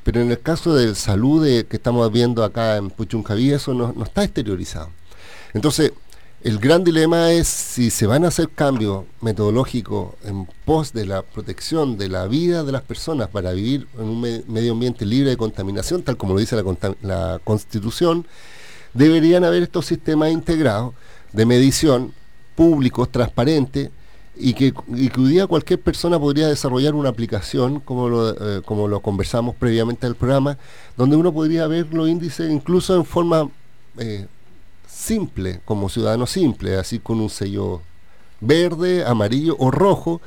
Pero 0.03 0.19
en 0.21 0.29
el 0.31 0.39
caso 0.39 0.75
de 0.75 0.93
salud 0.93 1.43
de- 1.43 1.65
que 1.65 1.77
estamos 1.77 2.11
viendo 2.11 2.43
acá 2.43 2.75
en 2.77 2.89
Puchuncaví, 2.89 3.51
eso 3.51 3.73
no, 3.73 3.93
no 3.95 4.03
está 4.03 4.23
exteriorizado. 4.23 4.89
Entonces, 5.53 5.93
el 6.43 6.57
gran 6.57 6.83
dilema 6.83 7.31
es 7.31 7.47
si 7.47 7.89
se 7.91 8.07
van 8.07 8.25
a 8.25 8.29
hacer 8.29 8.49
cambios 8.49 9.05
metodológicos 9.21 10.13
en 10.25 10.47
pos 10.65 10.91
de 10.91 11.05
la 11.05 11.21
protección 11.21 11.97
de 11.97 12.09
la 12.09 12.25
vida 12.25 12.63
de 12.63 12.71
las 12.71 12.81
personas 12.81 13.27
para 13.29 13.51
vivir 13.51 13.87
en 13.99 14.05
un 14.05 14.21
me- 14.21 14.41
medio 14.47 14.71
ambiente 14.73 15.05
libre 15.05 15.29
de 15.29 15.37
contaminación, 15.37 16.01
tal 16.01 16.17
como 16.17 16.33
lo 16.33 16.39
dice 16.39 16.55
la, 17.01 17.39
Constitución, 17.43 18.25
deberían 18.93 19.43
haber 19.43 19.63
estos 19.63 19.85
sistemas 19.85 20.31
integrados 20.31 20.93
de 21.31 21.45
medición 21.45 22.11
públicos, 22.55 23.09
transparentes, 23.11 23.91
y 24.35 24.53
que, 24.53 24.73
y 24.95 25.11
hoy 25.19 25.29
día 25.29 25.45
cualquier 25.45 25.79
persona 25.79 26.19
podría 26.19 26.47
desarrollar 26.47 26.95
una 26.95 27.09
aplicación, 27.09 27.79
como 27.81 28.09
lo, 28.09 28.57
eh, 28.57 28.61
conversamos 29.01 29.55
previamente 29.55 30.07
del 30.07 30.15
programa, 30.15 30.57
donde 30.97 31.15
uno 31.17 31.31
podría 31.31 31.67
ver 31.67 31.93
los 31.93 32.09
índices 32.09 32.49
incluso 32.49 32.95
en 32.95 33.05
forma 33.05 33.49
eh, 33.99 34.25
simple, 35.01 35.61
como 35.65 35.89
ciudadano 35.89 36.27
simple, 36.27 36.77
así 36.77 36.99
con 36.99 37.19
un 37.19 37.29
sello 37.29 37.81
verde, 38.39 39.03
amarillo 39.05 39.55
o 39.59 39.71
rojo, 39.71 40.21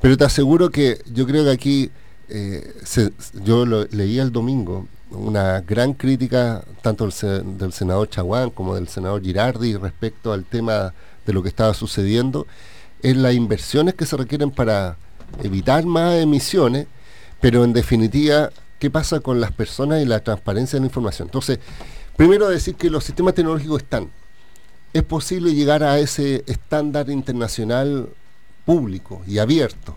pero 0.00 0.16
te 0.16 0.24
aseguro 0.24 0.70
que 0.70 0.98
yo 1.12 1.26
creo 1.26 1.44
que 1.44 1.50
aquí, 1.50 1.90
eh, 2.28 2.72
se- 2.84 3.12
yo 3.44 3.66
lo 3.66 3.84
leí 3.86 4.18
el 4.18 4.30
domingo, 4.32 4.86
una 5.10 5.60
gran 5.60 5.94
crítica 5.94 6.64
tanto 6.82 7.06
del, 7.08 7.58
del 7.58 7.72
senador 7.72 8.08
Chaguán 8.08 8.50
como 8.50 8.74
del 8.74 8.88
senador 8.88 9.22
Girardi 9.22 9.76
respecto 9.76 10.32
al 10.32 10.44
tema 10.44 10.92
de 11.26 11.32
lo 11.32 11.42
que 11.42 11.48
estaba 11.48 11.74
sucediendo, 11.74 12.46
es 13.02 13.16
las 13.16 13.34
inversiones 13.34 13.94
que 13.94 14.06
se 14.06 14.16
requieren 14.16 14.50
para 14.50 14.96
evitar 15.42 15.84
más 15.84 16.14
emisiones, 16.14 16.86
pero 17.40 17.64
en 17.64 17.72
definitiva, 17.72 18.50
¿qué 18.78 18.90
pasa 18.90 19.20
con 19.20 19.40
las 19.40 19.52
personas 19.52 20.02
y 20.02 20.06
la 20.06 20.20
transparencia 20.20 20.76
de 20.76 20.80
la 20.80 20.86
información? 20.86 21.28
Entonces, 21.28 21.58
primero 22.16 22.48
decir 22.48 22.74
que 22.74 22.90
los 22.90 23.04
sistemas 23.04 23.34
tecnológicos 23.34 23.82
están. 23.82 24.10
Es 24.92 25.02
posible 25.02 25.54
llegar 25.54 25.82
a 25.82 25.98
ese 25.98 26.44
estándar 26.46 27.10
internacional 27.10 28.08
público 28.64 29.22
y 29.26 29.38
abierto. 29.38 29.96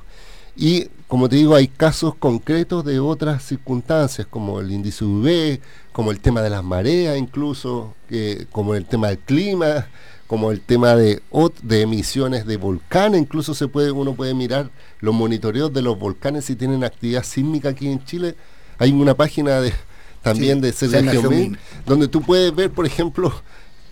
Y 0.55 0.89
como 1.07 1.29
te 1.29 1.36
digo, 1.36 1.55
hay 1.55 1.67
casos 1.67 2.15
concretos 2.15 2.83
de 2.83 3.00
otras 3.00 3.43
circunstancias, 3.43 4.27
como 4.27 4.59
el 4.59 4.71
índice 4.71 5.05
UV, 5.05 5.59
como 5.91 6.12
el 6.12 6.19
tema 6.19 6.41
de 6.41 6.50
las 6.50 6.63
mareas 6.63 7.17
incluso, 7.17 7.95
como 8.51 8.75
el 8.75 8.86
tema 8.86 9.09
del 9.09 9.19
clima, 9.19 9.88
como 10.27 10.51
el 10.51 10.59
tema 10.59 10.95
de, 10.95 11.21
de 11.62 11.81
emisiones 11.81 12.45
de 12.45 12.57
volcanes, 12.57 13.21
incluso 13.21 13.53
se 13.53 13.67
puede, 13.67 13.91
uno 13.91 14.13
puede 14.13 14.33
mirar 14.33 14.69
los 15.00 15.15
monitoreos 15.15 15.71
de 15.71 15.81
los 15.81 15.97
volcanes 15.97 16.45
si 16.45 16.55
tienen 16.55 16.83
actividad 16.83 17.24
sísmica 17.24 17.69
aquí 17.69 17.88
en 17.89 18.03
Chile. 18.03 18.36
Hay 18.77 18.91
una 18.91 19.13
página 19.13 19.62
de 19.62 19.74
también 20.34 20.74
Sí, 20.74 20.88
de. 20.88 21.29
Min, 21.29 21.57
donde 21.86 22.07
tú 22.07 22.22
puedes 22.22 22.53
ver, 22.55 22.72
por 22.72 22.86
ejemplo, 22.86 23.34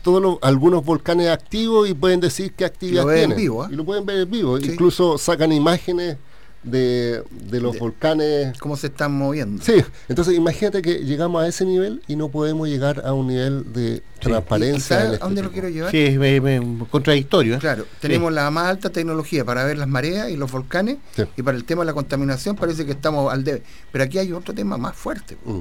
todos 0.01 0.21
los, 0.21 0.37
algunos 0.41 0.83
volcanes 0.85 1.29
activos 1.29 1.89
y 1.89 1.93
pueden 1.93 2.19
decir 2.19 2.53
qué 2.53 2.65
actividad 2.65 3.03
lo 3.03 3.07
ven 3.07 3.17
en 3.17 3.21
tienen. 3.29 3.37
vivo, 3.37 3.63
¿ah? 3.63 3.69
Y 3.71 3.75
lo 3.75 3.83
pueden 3.85 4.05
ver 4.05 4.19
en 4.19 4.29
vivo. 4.31 4.57
Sí. 4.59 4.71
Incluso 4.71 5.17
sacan 5.17 5.51
imágenes 5.51 6.17
de, 6.61 7.21
de 7.31 7.59
los 7.61 7.73
De- 7.73 7.79
volcanes. 7.79 8.57
¿Cómo 8.59 8.75
se 8.75 8.87
están 8.87 9.11
moviendo? 9.13 9.63
Sí, 9.63 9.73
entonces 10.09 10.33
imagínate 10.35 10.81
que 10.81 10.95
llegamos 11.05 11.43
a 11.43 11.47
ese 11.47 11.63
nivel 11.63 12.01
y 12.07 12.15
no 12.15 12.29
podemos 12.29 12.67
llegar 12.67 13.03
a 13.05 13.13
un 13.13 13.27
nivel 13.27 13.71
de 13.71 13.95
¿Y 13.97 14.19
transparencia. 14.19 14.97
sabes 14.97 15.03
en 15.05 15.09
a 15.11 15.13
este 15.13 15.25
dónde 15.25 15.43
lo 15.43 15.51
quiero 15.51 15.69
llevar? 15.69 15.91
Sí, 15.91 15.97
es, 15.99 16.17
es- 16.19 16.43
es 16.43 16.87
contradictorio. 16.89 17.55
¿eh? 17.55 17.59
Claro, 17.59 17.85
tenemos 17.99 18.31
la 18.33 18.49
más 18.49 18.65
alta 18.67 18.89
tecnología 18.89 19.45
para 19.45 19.63
ver 19.63 19.77
las 19.77 19.87
mareas 19.87 20.29
y 20.31 20.37
los 20.37 20.51
volcanes 20.51 20.97
Sí. 21.15 21.23
y 21.37 21.43
para 21.43 21.55
el 21.57 21.65
tema 21.65 21.81
de 21.83 21.87
la 21.87 21.93
contaminación 21.93 22.55
parece 22.55 22.83
que 22.85 22.93
estamos 22.93 23.31
al 23.31 23.43
debe. 23.43 23.61
Pero 23.91 24.03
aquí 24.03 24.17
hay 24.17 24.31
otro 24.33 24.53
tema 24.53 24.75
más 24.77 24.95
fuerte, 24.95 25.37
Mm. 25.45 25.59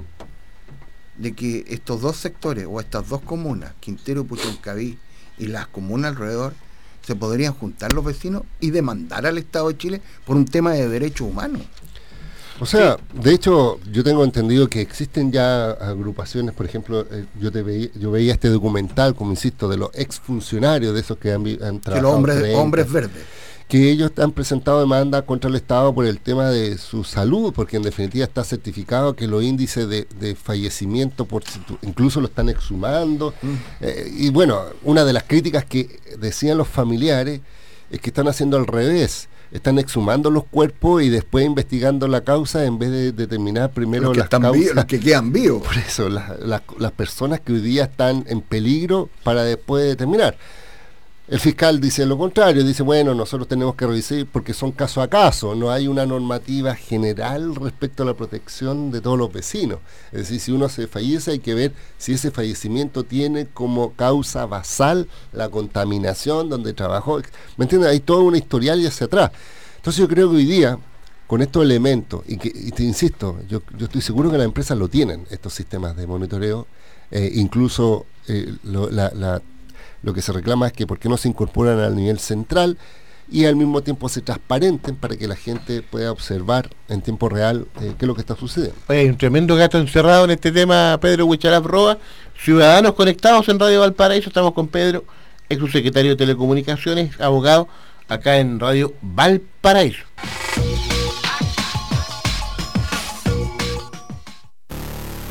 De 1.16 1.32
que 1.32 1.64
estos 1.68 2.00
dos 2.00 2.16
sectores 2.16 2.66
o 2.68 2.80
estas 2.80 3.08
dos 3.08 3.20
comunas, 3.20 3.72
Quintero 3.80 4.22
y 4.22 4.24
Puchuncaví 4.24 4.98
y 5.38 5.46
las 5.46 5.66
comunas 5.66 6.12
alrededor, 6.12 6.54
se 7.02 7.14
podrían 7.14 7.52
juntar 7.52 7.92
los 7.92 8.04
vecinos 8.04 8.42
y 8.60 8.70
demandar 8.70 9.26
al 9.26 9.38
Estado 9.38 9.68
de 9.68 9.76
Chile 9.76 10.00
por 10.24 10.36
un 10.36 10.46
tema 10.46 10.72
de 10.72 10.88
derechos 10.88 11.28
humanos. 11.28 11.62
O 12.60 12.66
sea, 12.66 12.96
de 13.12 13.34
hecho, 13.34 13.80
yo 13.90 14.04
tengo 14.04 14.22
entendido 14.22 14.68
que 14.68 14.80
existen 14.80 15.32
ya 15.32 15.72
agrupaciones, 15.72 16.54
por 16.54 16.64
ejemplo, 16.64 17.04
eh, 17.10 17.26
yo 17.40 17.50
te 17.50 17.62
veía, 17.62 17.88
yo 17.96 18.12
veía 18.12 18.32
este 18.32 18.48
documental, 18.48 19.16
como 19.16 19.32
insisto, 19.32 19.68
de 19.68 19.76
los 19.76 19.90
exfuncionarios 19.92 20.94
de 20.94 21.00
esos 21.00 21.18
que 21.18 21.32
han, 21.32 21.44
han 21.46 21.80
trabajado. 21.80 21.94
Que 21.94 22.00
los 22.00 22.12
hombres, 22.14 22.54
hombres 22.54 22.92
verdes 22.92 23.24
que 23.68 23.90
ellos 23.90 24.12
han 24.18 24.32
presentado 24.32 24.80
demanda 24.80 25.22
contra 25.22 25.48
el 25.48 25.56
Estado 25.56 25.94
por 25.94 26.04
el 26.04 26.20
tema 26.20 26.50
de 26.50 26.76
su 26.76 27.02
salud, 27.02 27.52
porque 27.54 27.76
en 27.76 27.82
definitiva 27.82 28.24
está 28.24 28.44
certificado 28.44 29.16
que 29.16 29.26
los 29.26 29.42
índices 29.42 29.88
de, 29.88 30.36
fallecimiento, 30.36 31.24
por 31.24 31.42
incluso 31.82 32.20
lo 32.20 32.26
están 32.26 32.48
exhumando. 32.48 33.32
Mm. 33.40 33.54
Eh, 33.80 34.12
y 34.16 34.30
bueno, 34.30 34.60
una 34.82 35.04
de 35.04 35.12
las 35.12 35.24
críticas 35.24 35.64
que 35.64 35.98
decían 36.18 36.58
los 36.58 36.68
familiares 36.68 37.40
es 37.90 38.00
que 38.00 38.10
están 38.10 38.28
haciendo 38.28 38.56
al 38.56 38.66
revés. 38.66 39.28
Están 39.50 39.78
exhumando 39.78 40.30
los 40.30 40.44
cuerpos 40.44 41.02
y 41.02 41.10
después 41.10 41.46
investigando 41.46 42.08
la 42.08 42.22
causa 42.22 42.64
en 42.64 42.78
vez 42.78 42.90
de 42.90 43.12
determinar 43.12 43.70
primero 43.70 44.12
las 44.12 44.28
causas. 44.28 44.74
los 44.74 44.84
que 44.84 44.98
quedan 44.98 45.32
vivos. 45.32 45.62
Por 45.62 45.78
eso, 45.78 46.08
las 46.08 46.92
personas 46.92 47.40
que 47.40 47.52
hoy 47.52 47.60
día 47.60 47.84
están 47.84 48.24
en 48.28 48.40
peligro 48.40 49.08
para 49.22 49.44
después 49.44 49.84
determinar. 49.84 50.36
El 51.26 51.40
fiscal 51.40 51.80
dice 51.80 52.04
lo 52.04 52.18
contrario, 52.18 52.62
dice, 52.64 52.82
bueno, 52.82 53.14
nosotros 53.14 53.48
tenemos 53.48 53.76
que 53.76 53.86
revisar 53.86 54.26
porque 54.30 54.52
son 54.52 54.72
caso 54.72 55.00
a 55.00 55.08
caso, 55.08 55.54
no 55.54 55.70
hay 55.70 55.88
una 55.88 56.04
normativa 56.04 56.74
general 56.74 57.54
respecto 57.54 58.02
a 58.02 58.06
la 58.06 58.12
protección 58.12 58.90
de 58.90 59.00
todos 59.00 59.16
los 59.16 59.32
vecinos. 59.32 59.78
Es 60.12 60.18
decir, 60.18 60.38
si 60.38 60.52
uno 60.52 60.68
se 60.68 60.86
fallece 60.86 61.30
hay 61.30 61.38
que 61.38 61.54
ver 61.54 61.72
si 61.96 62.12
ese 62.12 62.30
fallecimiento 62.30 63.04
tiene 63.04 63.46
como 63.46 63.94
causa 63.94 64.44
basal 64.44 65.08
la 65.32 65.48
contaminación 65.48 66.50
donde 66.50 66.74
trabajó. 66.74 67.22
¿Me 67.56 67.64
entiendes? 67.64 67.90
Hay 67.90 68.00
toda 68.00 68.20
una 68.20 68.36
historial 68.36 68.78
y 68.82 68.86
hacia 68.86 69.06
atrás. 69.06 69.30
Entonces 69.76 70.02
yo 70.02 70.08
creo 70.08 70.28
que 70.28 70.36
hoy 70.36 70.44
día, 70.44 70.78
con 71.26 71.40
estos 71.40 71.62
elementos, 71.62 72.22
y 72.28 72.36
que 72.36 72.50
te 72.50 72.82
insisto, 72.82 73.38
yo, 73.48 73.62
estoy 73.80 74.02
seguro 74.02 74.30
que 74.30 74.36
las 74.36 74.44
empresas 74.44 74.76
lo 74.76 74.88
tienen, 74.88 75.26
estos 75.30 75.54
sistemas 75.54 75.96
de 75.96 76.06
monitoreo, 76.06 76.66
eh, 77.10 77.30
incluso 77.32 78.04
eh, 78.28 78.52
la 78.62 79.40
lo 80.04 80.12
que 80.12 80.22
se 80.22 80.32
reclama 80.32 80.66
es 80.66 80.72
que 80.72 80.86
por 80.86 80.98
qué 80.98 81.08
no 81.08 81.16
se 81.16 81.28
incorporan 81.28 81.80
al 81.80 81.96
nivel 81.96 82.18
central 82.18 82.76
y 83.30 83.46
al 83.46 83.56
mismo 83.56 83.82
tiempo 83.82 84.08
se 84.08 84.20
transparenten 84.20 84.96
para 84.96 85.16
que 85.16 85.26
la 85.26 85.34
gente 85.34 85.80
pueda 85.82 86.12
observar 86.12 86.68
en 86.88 87.00
tiempo 87.00 87.28
real 87.28 87.66
eh, 87.80 87.94
qué 87.98 88.04
es 88.04 88.06
lo 88.06 88.14
que 88.14 88.20
está 88.20 88.36
sucediendo. 88.36 88.76
hay 88.88 89.08
un 89.08 89.16
tremendo 89.16 89.56
gato 89.56 89.78
encerrado 89.78 90.24
en 90.24 90.32
este 90.32 90.52
tema, 90.52 90.98
Pedro 91.00 91.26
Huicharaf 91.26 91.64
Roa. 91.64 91.98
Ciudadanos 92.38 92.92
conectados 92.94 93.48
en 93.48 93.58
Radio 93.58 93.80
Valparaíso, 93.80 94.28
estamos 94.28 94.52
con 94.52 94.68
Pedro, 94.68 95.04
ex 95.48 95.58
subsecretario 95.60 96.10
de 96.10 96.16
Telecomunicaciones, 96.16 97.18
abogado, 97.20 97.68
acá 98.08 98.38
en 98.38 98.60
Radio 98.60 98.92
Valparaíso. 99.00 100.04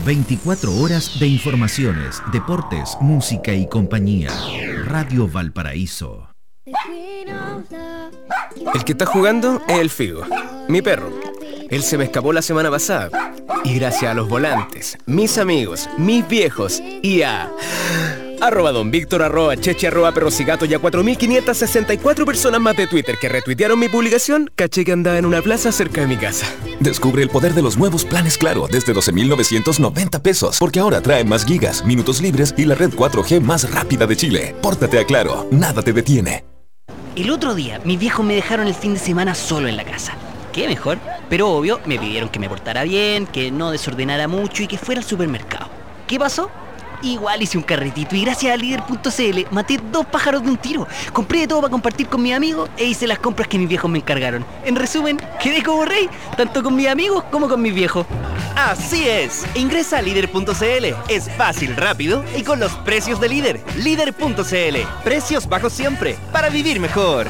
24 0.05 0.75
horas 0.81 1.17
de 1.19 1.27
informaciones, 1.27 2.21
deportes, 2.33 2.97
música 2.99 3.53
y 3.53 3.67
compañía. 3.67 4.31
Radio 4.85 5.29
Valparaíso. 5.29 6.29
El 8.73 8.83
que 8.83 8.91
está 8.91 9.05
jugando 9.05 9.61
es 9.67 9.79
el 9.79 9.89
Figo, 9.89 10.23
mi 10.67 10.81
perro. 10.81 11.09
Él 11.69 11.83
se 11.83 11.97
me 11.97 12.03
escapó 12.03 12.33
la 12.33 12.41
semana 12.41 12.69
pasada. 12.69 13.33
Y 13.63 13.75
gracias 13.75 14.11
a 14.11 14.13
los 14.13 14.27
volantes, 14.27 14.97
mis 15.05 15.37
amigos, 15.37 15.89
mis 15.97 16.27
viejos 16.27 16.81
y 17.01 17.21
a 17.21 17.49
arroba 18.47 18.71
don 18.71 18.91
Víctor, 18.91 19.21
arroba 19.21 19.55
cheche, 19.57 19.87
arroba 19.87 20.11
perrocigato 20.11 20.65
y 20.65 20.73
a 20.73 20.81
4.564 20.81 22.25
personas 22.25 22.59
más 22.59 22.75
de 22.75 22.87
Twitter 22.87 23.17
que 23.19 23.29
retuitearon 23.29 23.79
mi 23.79 23.89
publicación, 23.89 24.51
caché 24.55 24.83
que 24.85 24.91
andaba 24.91 25.17
en 25.17 25.25
una 25.25 25.41
plaza 25.41 25.71
cerca 25.71 26.01
de 26.01 26.07
mi 26.07 26.17
casa. 26.17 26.45
Descubre 26.79 27.23
el 27.23 27.29
poder 27.29 27.53
de 27.53 27.61
los 27.61 27.77
nuevos 27.77 28.05
planes 28.05 28.37
Claro 28.37 28.67
desde 28.69 28.93
12.990 28.93 30.21
pesos, 30.21 30.57
porque 30.59 30.79
ahora 30.79 31.01
trae 31.01 31.23
más 31.23 31.45
gigas, 31.45 31.85
minutos 31.85 32.21
libres 32.21 32.53
y 32.57 32.65
la 32.65 32.75
red 32.75 32.91
4G 32.91 33.41
más 33.41 33.71
rápida 33.71 34.05
de 34.05 34.17
Chile. 34.17 34.55
Pórtate 34.61 34.99
a 34.99 35.05
Claro, 35.05 35.47
nada 35.51 35.81
te 35.81 35.93
detiene. 35.93 36.45
El 37.15 37.29
otro 37.29 37.53
día, 37.53 37.79
mis 37.85 37.99
viejos 37.99 38.25
me 38.25 38.33
dejaron 38.33 38.67
el 38.67 38.73
fin 38.73 38.95
de 38.95 38.99
semana 38.99 39.35
solo 39.35 39.67
en 39.67 39.77
la 39.77 39.83
casa. 39.83 40.13
¿Qué 40.51 40.67
mejor? 40.67 40.97
Pero 41.29 41.49
obvio, 41.49 41.79
me 41.85 41.99
pidieron 41.99 42.29
que 42.29 42.39
me 42.39 42.49
portara 42.49 42.83
bien, 42.83 43.27
que 43.27 43.51
no 43.51 43.71
desordenara 43.71 44.27
mucho 44.27 44.63
y 44.63 44.67
que 44.67 44.77
fuera 44.77 44.99
al 44.99 45.07
supermercado. 45.07 45.69
¿Qué 46.07 46.17
pasó? 46.19 46.49
Igual 47.03 47.41
hice 47.41 47.57
un 47.57 47.63
carretito 47.63 48.15
y 48.15 48.23
gracias 48.23 48.53
a 48.53 48.57
líder.cl 48.57 49.47
maté 49.51 49.77
dos 49.91 50.05
pájaros 50.05 50.41
de 50.41 50.49
un 50.49 50.57
tiro. 50.57 50.87
Compré 51.11 51.41
de 51.41 51.47
todo 51.47 51.61
para 51.61 51.71
compartir 51.71 52.07
con 52.07 52.23
mis 52.23 52.33
amigos 52.33 52.69
e 52.77 52.85
hice 52.85 53.07
las 53.07 53.19
compras 53.19 53.49
que 53.49 53.59
mis 53.59 53.67
viejos 53.67 53.91
me 53.91 53.99
encargaron. 53.99 54.45
En 54.63 54.75
resumen, 54.75 55.19
quedé 55.41 55.61
como 55.61 55.83
rey, 55.83 56.09
tanto 56.37 56.63
con 56.63 56.75
mis 56.75 56.87
amigos 56.87 57.25
como 57.29 57.49
con 57.49 57.61
mis 57.61 57.75
viejos. 57.75 58.05
Así 58.55 59.07
es, 59.07 59.45
ingresa 59.55 59.97
a 59.97 60.01
líder.cl. 60.01 60.95
Es 61.09 61.29
fácil, 61.35 61.75
rápido 61.75 62.23
y 62.37 62.43
con 62.43 62.61
los 62.61 62.71
precios 62.77 63.19
de 63.19 63.27
líder. 63.27 63.61
Líder.cl. 63.77 64.77
Precios 65.03 65.49
bajos 65.49 65.73
siempre 65.73 66.15
para 66.31 66.49
vivir 66.49 66.79
mejor. 66.79 67.29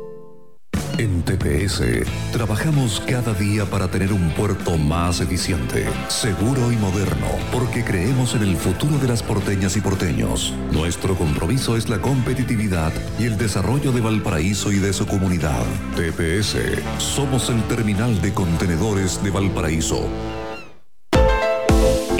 En 0.97 1.23
TPS 1.23 1.81
trabajamos 2.31 3.01
cada 3.07 3.33
día 3.33 3.65
para 3.65 3.87
tener 3.87 4.11
un 4.11 4.29
puerto 4.31 4.77
más 4.77 5.21
eficiente, 5.21 5.85
seguro 6.09 6.71
y 6.71 6.75
moderno, 6.75 7.27
porque 7.51 7.83
creemos 7.83 8.35
en 8.35 8.43
el 8.43 8.57
futuro 8.57 8.97
de 8.97 9.07
las 9.07 9.23
porteñas 9.23 9.75
y 9.77 9.81
porteños. 9.81 10.53
Nuestro 10.71 11.15
compromiso 11.15 11.77
es 11.77 11.89
la 11.89 11.99
competitividad 11.99 12.91
y 13.19 13.25
el 13.25 13.37
desarrollo 13.37 13.91
de 13.91 14.01
Valparaíso 14.01 14.71
y 14.71 14.79
de 14.79 14.93
su 14.93 15.07
comunidad. 15.07 15.63
TPS, 15.95 16.57
somos 16.97 17.49
el 17.49 17.63
terminal 17.63 18.21
de 18.21 18.33
contenedores 18.33 19.23
de 19.23 19.31
Valparaíso. 19.31 20.07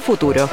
futuro. 0.00 0.48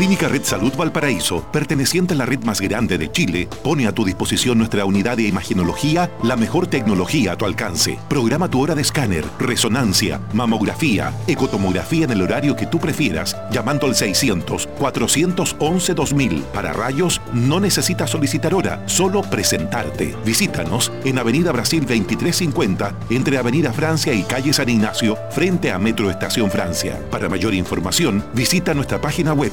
Clínica 0.00 0.28
Red 0.28 0.44
Salud 0.44 0.72
Valparaíso, 0.78 1.44
perteneciente 1.52 2.14
a 2.14 2.16
la 2.16 2.24
red 2.24 2.42
más 2.42 2.62
grande 2.62 2.96
de 2.96 3.12
Chile, 3.12 3.50
pone 3.62 3.86
a 3.86 3.92
tu 3.92 4.02
disposición 4.02 4.56
nuestra 4.56 4.86
unidad 4.86 5.18
de 5.18 5.24
imagenología, 5.24 6.10
la 6.22 6.36
mejor 6.36 6.68
tecnología 6.68 7.32
a 7.32 7.36
tu 7.36 7.44
alcance. 7.44 7.98
Programa 8.08 8.48
tu 8.48 8.62
hora 8.62 8.74
de 8.74 8.80
escáner, 8.80 9.26
resonancia, 9.38 10.22
mamografía, 10.32 11.12
ecotomografía 11.26 12.06
en 12.06 12.12
el 12.12 12.22
horario 12.22 12.56
que 12.56 12.64
tú 12.64 12.78
prefieras, 12.78 13.36
llamando 13.52 13.86
al 13.86 13.92
600-411-2000. 13.92 16.44
Para 16.44 16.72
rayos, 16.72 17.20
no 17.34 17.60
necesitas 17.60 18.08
solicitar 18.08 18.54
hora, 18.54 18.82
solo 18.88 19.20
presentarte. 19.20 20.16
Visítanos 20.24 20.90
en 21.04 21.18
Avenida 21.18 21.52
Brasil 21.52 21.80
2350, 21.80 22.94
entre 23.10 23.36
Avenida 23.36 23.70
Francia 23.70 24.14
y 24.14 24.22
Calle 24.22 24.54
San 24.54 24.70
Ignacio, 24.70 25.18
frente 25.30 25.70
a 25.70 25.78
Metro 25.78 26.10
Estación 26.10 26.50
Francia. 26.50 26.98
Para 27.10 27.28
mayor 27.28 27.52
información, 27.52 28.24
visita 28.32 28.72
nuestra 28.72 28.98
página 28.98 29.34
web 29.34 29.52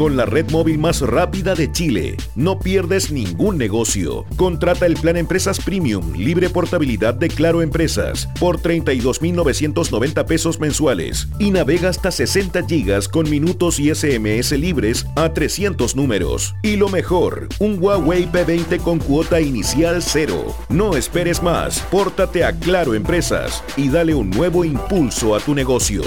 Con 0.00 0.16
la 0.16 0.24
red 0.24 0.50
móvil 0.50 0.78
más 0.78 1.02
rápida 1.02 1.54
de 1.54 1.70
Chile, 1.70 2.16
no 2.34 2.58
pierdes 2.58 3.12
ningún 3.12 3.58
negocio. 3.58 4.24
Contrata 4.36 4.86
el 4.86 4.94
plan 4.94 5.18
Empresas 5.18 5.60
Premium, 5.60 6.14
libre 6.14 6.48
portabilidad 6.48 7.12
de 7.12 7.28
Claro 7.28 7.60
Empresas, 7.60 8.26
por 8.40 8.62
32.990 8.62 10.24
pesos 10.24 10.58
mensuales 10.58 11.28
y 11.38 11.50
navega 11.50 11.90
hasta 11.90 12.10
60 12.10 12.66
gigas 12.66 13.08
con 13.08 13.28
minutos 13.28 13.78
y 13.78 13.94
SMS 13.94 14.52
libres 14.52 15.04
a 15.16 15.34
300 15.34 15.94
números. 15.94 16.54
Y 16.62 16.76
lo 16.76 16.88
mejor, 16.88 17.48
un 17.58 17.76
Huawei 17.78 18.24
P20 18.24 18.80
con 18.80 19.00
cuota 19.00 19.38
inicial 19.42 20.02
cero. 20.02 20.56
No 20.70 20.96
esperes 20.96 21.42
más, 21.42 21.78
pórtate 21.90 22.42
a 22.42 22.58
Claro 22.58 22.94
Empresas 22.94 23.62
y 23.76 23.90
dale 23.90 24.14
un 24.14 24.30
nuevo 24.30 24.64
impulso 24.64 25.34
a 25.34 25.40
tu 25.40 25.54
negocio. 25.54 26.00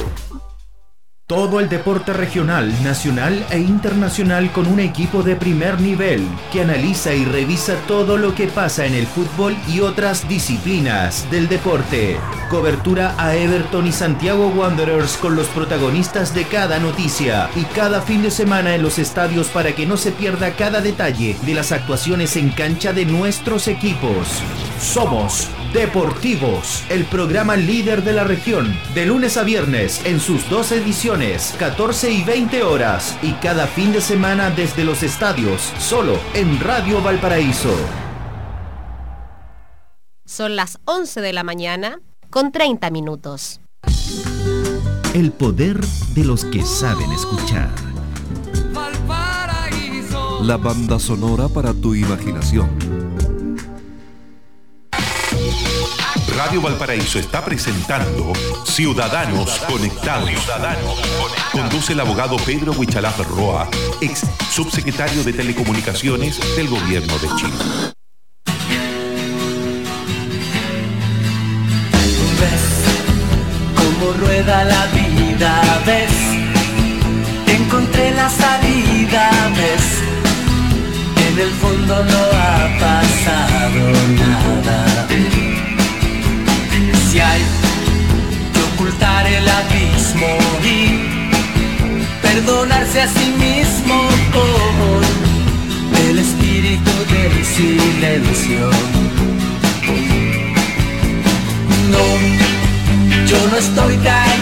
Todo 1.25 1.61
el 1.61 1.69
deporte 1.69 2.11
regional, 2.11 2.69
nacional 2.83 3.45
e 3.49 3.57
internacional 3.57 4.51
con 4.51 4.67
un 4.67 4.81
equipo 4.81 5.23
de 5.23 5.37
primer 5.37 5.79
nivel 5.79 6.27
que 6.51 6.61
analiza 6.61 7.13
y 7.13 7.23
revisa 7.23 7.77
todo 7.87 8.17
lo 8.17 8.35
que 8.35 8.47
pasa 8.47 8.85
en 8.85 8.93
el 8.93 9.07
fútbol 9.07 9.55
y 9.69 9.79
otras 9.79 10.27
disciplinas 10.27 11.25
del 11.31 11.47
deporte. 11.47 12.17
Cobertura 12.49 13.15
a 13.17 13.37
Everton 13.37 13.87
y 13.87 13.93
Santiago 13.93 14.49
Wanderers 14.49 15.15
con 15.15 15.37
los 15.37 15.47
protagonistas 15.47 16.35
de 16.35 16.43
cada 16.43 16.79
noticia 16.79 17.49
y 17.55 17.63
cada 17.73 18.01
fin 18.01 18.21
de 18.21 18.29
semana 18.29 18.75
en 18.75 18.81
los 18.81 18.99
estadios 18.99 19.47
para 19.47 19.73
que 19.73 19.85
no 19.85 19.95
se 19.95 20.11
pierda 20.11 20.57
cada 20.57 20.81
detalle 20.81 21.37
de 21.45 21.53
las 21.53 21.71
actuaciones 21.71 22.35
en 22.35 22.49
cancha 22.49 22.91
de 22.91 23.05
nuestros 23.05 23.69
equipos. 23.69 24.27
Somos 24.77 25.47
Deportivos, 25.73 26.83
el 26.89 27.03
programa 27.05 27.55
líder 27.55 28.03
de 28.03 28.13
la 28.13 28.23
región, 28.23 28.77
de 28.93 29.07
lunes 29.07 29.37
a 29.37 29.43
viernes 29.43 30.05
en 30.05 30.19
sus 30.19 30.47
dos 30.47 30.71
ediciones, 30.71 31.55
14 31.57 32.11
y 32.11 32.23
20 32.23 32.61
horas, 32.61 33.17
y 33.23 33.31
cada 33.33 33.65
fin 33.65 33.91
de 33.91 33.99
semana 33.99 34.51
desde 34.51 34.83
los 34.83 35.01
estadios, 35.01 35.73
solo 35.79 36.19
en 36.35 36.59
Radio 36.59 37.01
Valparaíso. 37.01 37.73
Son 40.25 40.55
las 40.55 40.77
11 40.85 41.21
de 41.21 41.33
la 41.33 41.43
mañana 41.43 41.99
con 42.29 42.51
30 42.51 42.91
minutos. 42.91 43.59
El 45.15 45.31
poder 45.31 45.83
de 46.13 46.23
los 46.23 46.45
que 46.45 46.61
saben 46.61 47.11
escuchar. 47.11 47.71
La 50.43 50.57
banda 50.57 50.99
sonora 50.99 51.47
para 51.47 51.73
tu 51.73 51.95
imaginación 51.95 53.02
Radio 56.37 56.61
Valparaíso 56.61 57.19
está 57.19 57.43
presentando 57.45 58.33
Ciudadanos 58.65 59.59
Conectados. 59.67 60.31
Conduce 61.51 61.93
el 61.93 61.99
abogado 61.99 62.37
Pedro 62.37 62.71
Huichalaf 62.71 63.19
Roa, 63.29 63.69
ex 64.01 64.23
subsecretario 64.49 65.23
de 65.23 65.33
Telecomunicaciones 65.33 66.39
del 66.55 66.67
Gobierno 66.69 67.17
de 67.19 67.27
Chile. 67.35 67.93
Rueda 74.19 74.63
la 74.65 74.85
vida, 74.87 75.81
ves, 75.85 76.11
encontré 77.47 78.11
la 78.11 78.29
salida, 78.29 79.31
ves, 79.55 80.01
en 81.29 81.39
el 81.39 81.51
fondo 81.51 82.03
no 82.03 82.19
ha 82.33 82.79
pasado 82.79 83.91
nada 84.09 85.07
hay 87.21 87.41
que 88.53 88.59
ocultar 88.73 89.27
el 89.27 89.47
abismo 89.47 90.37
y 90.63 90.99
perdonarse 92.21 93.01
a 93.01 93.07
sí 93.07 93.33
mismo 93.37 93.95
con 94.31 95.03
el 96.09 96.19
espíritu 96.19 96.91
del 97.11 97.45
silencio. 97.45 98.69
No, 101.91 102.05
yo 103.27 103.47
no 103.51 103.57
estoy 103.57 103.97
dañado, 103.97 104.32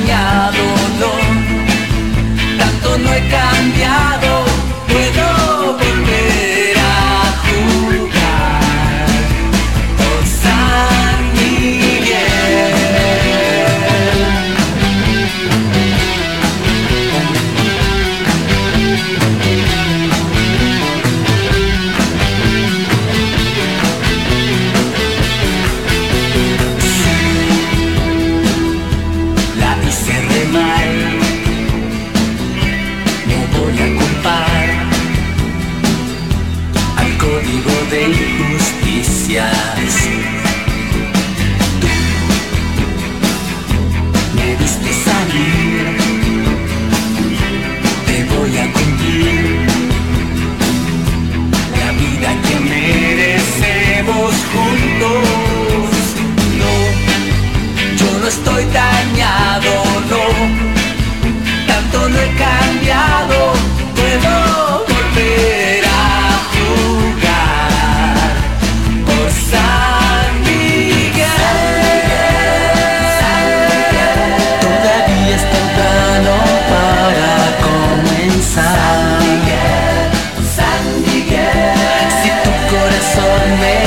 me 83.59 83.80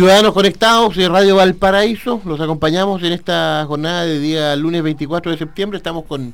Ciudadanos 0.00 0.32
Conectados 0.32 0.96
de 0.96 1.10
Radio 1.10 1.36
Valparaíso, 1.36 2.22
los 2.24 2.40
acompañamos 2.40 3.02
en 3.02 3.12
esta 3.12 3.66
jornada 3.68 4.06
de 4.06 4.18
día 4.18 4.56
lunes 4.56 4.82
24 4.82 5.30
de 5.30 5.36
septiembre. 5.36 5.76
Estamos 5.76 6.06
con 6.06 6.32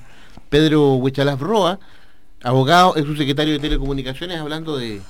Pedro 0.49 0.95
Huechalaz 0.95 1.41
Roa, 1.41 1.81
abogado, 2.45 2.95
es 2.95 3.05
su 3.07 3.17
secretario 3.17 3.55
de 3.55 3.59
Telecomunicaciones, 3.59 4.39
hablando 4.39 4.77
de, 4.79 5.01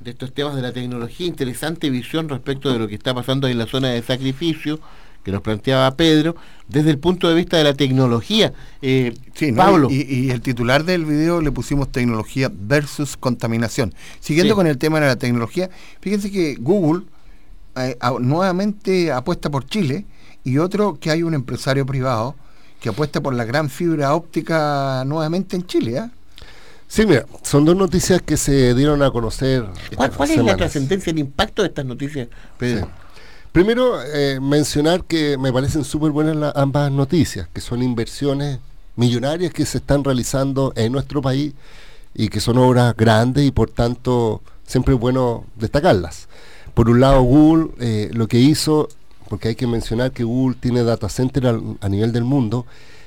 de 0.00 0.10
estos 0.10 0.32
temas 0.32 0.56
de 0.56 0.62
la 0.62 0.72
tecnología. 0.72 1.26
Interesante 1.26 1.90
visión 1.90 2.30
respecto 2.30 2.72
de 2.72 2.78
lo 2.78 2.88
que 2.88 2.94
está 2.94 3.12
pasando 3.12 3.46
en 3.46 3.58
la 3.58 3.66
zona 3.66 3.88
de 3.88 4.00
sacrificio 4.00 4.80
que 5.22 5.30
nos 5.30 5.42
planteaba 5.42 5.94
Pedro, 5.94 6.34
desde 6.66 6.88
el 6.88 6.98
punto 6.98 7.28
de 7.28 7.34
vista 7.34 7.58
de 7.58 7.64
la 7.64 7.74
tecnología. 7.74 8.54
Eh, 8.80 9.12
Sí, 9.34 9.52
¿no? 9.52 9.58
Pablo. 9.58 9.88
Y, 9.90 10.06
y 10.08 10.30
el 10.30 10.40
titular 10.40 10.82
del 10.84 11.04
video 11.04 11.42
le 11.42 11.52
pusimos 11.52 11.92
tecnología 11.92 12.50
versus 12.50 13.18
contaminación. 13.18 13.92
Siguiendo 14.20 14.54
Sí. 14.54 14.56
con 14.56 14.66
el 14.66 14.78
tema 14.78 14.98
de 14.98 15.08
la 15.08 15.16
tecnología, 15.16 15.68
fíjense 16.00 16.30
que 16.30 16.54
Google 16.54 17.02
eh, 17.86 17.96
a- 18.00 18.12
nuevamente 18.18 19.12
apuesta 19.12 19.50
por 19.50 19.66
Chile 19.66 20.04
y 20.44 20.58
otro 20.58 20.98
que 21.00 21.10
hay 21.10 21.22
un 21.22 21.34
empresario 21.34 21.84
privado 21.86 22.34
que 22.80 22.88
apuesta 22.90 23.20
por 23.20 23.34
la 23.34 23.44
gran 23.44 23.68
fibra 23.70 24.14
óptica 24.14 25.02
nuevamente 25.06 25.56
en 25.56 25.66
Chile. 25.66 25.98
¿ah? 25.98 26.10
Sí, 26.86 27.04
mira, 27.06 27.26
son 27.42 27.64
dos 27.64 27.76
noticias 27.76 28.22
que 28.22 28.36
se 28.36 28.74
dieron 28.74 29.02
a 29.02 29.10
conocer. 29.10 29.66
¿Cuál, 29.96 30.10
cuál 30.12 30.30
es 30.30 30.38
la 30.44 30.56
trascendencia, 30.56 31.10
el 31.10 31.18
impacto 31.18 31.62
de 31.62 31.68
estas 31.68 31.84
noticias, 31.84 32.28
Pedro? 32.56 32.86
Sí. 32.86 32.92
Primero, 33.52 34.00
eh, 34.02 34.38
mencionar 34.40 35.04
que 35.04 35.36
me 35.38 35.52
parecen 35.52 35.84
súper 35.84 36.10
buenas 36.12 36.36
la- 36.36 36.52
ambas 36.54 36.90
noticias, 36.92 37.48
que 37.52 37.60
son 37.60 37.82
inversiones 37.82 38.58
millonarias 38.96 39.52
que 39.52 39.64
se 39.66 39.78
están 39.78 40.04
realizando 40.04 40.72
en 40.76 40.92
nuestro 40.92 41.20
país 41.20 41.54
y 42.14 42.28
que 42.28 42.40
son 42.40 42.58
obras 42.58 42.94
grandes 42.96 43.44
y 43.44 43.50
por 43.50 43.70
tanto 43.70 44.42
siempre 44.66 44.94
es 44.94 45.00
bueno 45.00 45.44
destacarlas. 45.56 46.28
Por 46.78 46.88
un 46.90 47.00
lado, 47.00 47.22
Google 47.22 47.70
eh, 47.80 48.08
lo 48.12 48.28
que 48.28 48.38
hizo, 48.38 48.88
porque 49.28 49.48
hay 49.48 49.56
que 49.56 49.66
mencionar 49.66 50.12
que 50.12 50.22
Google 50.22 50.54
tiene 50.60 50.84
data 50.84 51.08
center 51.08 51.44
a 51.80 51.88
nivel 51.88 52.12
del 52.12 52.22
mundo, 52.22 52.66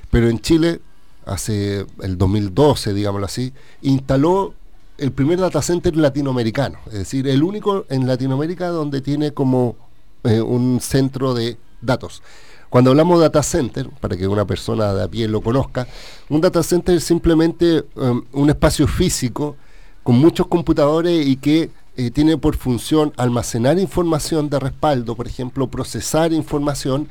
pero 0.10 0.28
en 0.28 0.42
Chile, 0.42 0.82
hace 1.26 1.86
el 2.02 2.18
2012, 2.18 2.94
digámoslo 2.94 3.28
así, 3.28 3.54
instaló 3.82 4.54
el 4.98 5.14
primer 5.14 5.40
data 5.40 5.62
center 5.62 5.96
latinoamericano, 5.96 6.80
es 6.88 6.96
decir, 6.96 7.30
el 7.30 7.44
único 7.44 7.86
en 7.88 8.08
Latinoamérica 8.08 8.68
donde 8.68 9.00
tiene 9.00 9.32
como 9.32 9.78
eh, 10.26 10.42
un 10.42 10.82
centro 10.82 11.34
de 11.34 11.58
datos. 11.80 12.22
Cuando 12.70 12.90
hablamos 12.90 13.20
de 13.20 13.24
data 13.28 13.42
center, 13.42 13.90
para 14.02 14.18
que 14.18 14.28
una 14.28 14.44
persona 14.44 14.94
de 14.94 15.04
a 15.04 15.08
pie 15.08 15.30
lo 15.30 15.40
conozca, 15.40 15.88
un 16.28 16.42
data 16.42 16.62
center 16.62 16.98
es 16.98 17.06
simplemente 17.06 17.86
um, 17.96 18.22
un 18.34 18.50
espacio 18.50 18.86
físico 18.86 19.56
con 20.04 20.16
muchos 20.16 20.48
computadores 20.48 21.26
y 21.26 21.38
que 21.38 21.70
eh, 21.98 22.12
tiene 22.12 22.38
por 22.38 22.56
función 22.56 23.14
almacenar 23.18 23.78
información 23.80 24.50
de 24.50 24.60
respaldo, 24.60 25.16
por 25.16 25.28
ejemplo, 25.28 25.68
procesar 25.68 26.32
información 26.34 27.08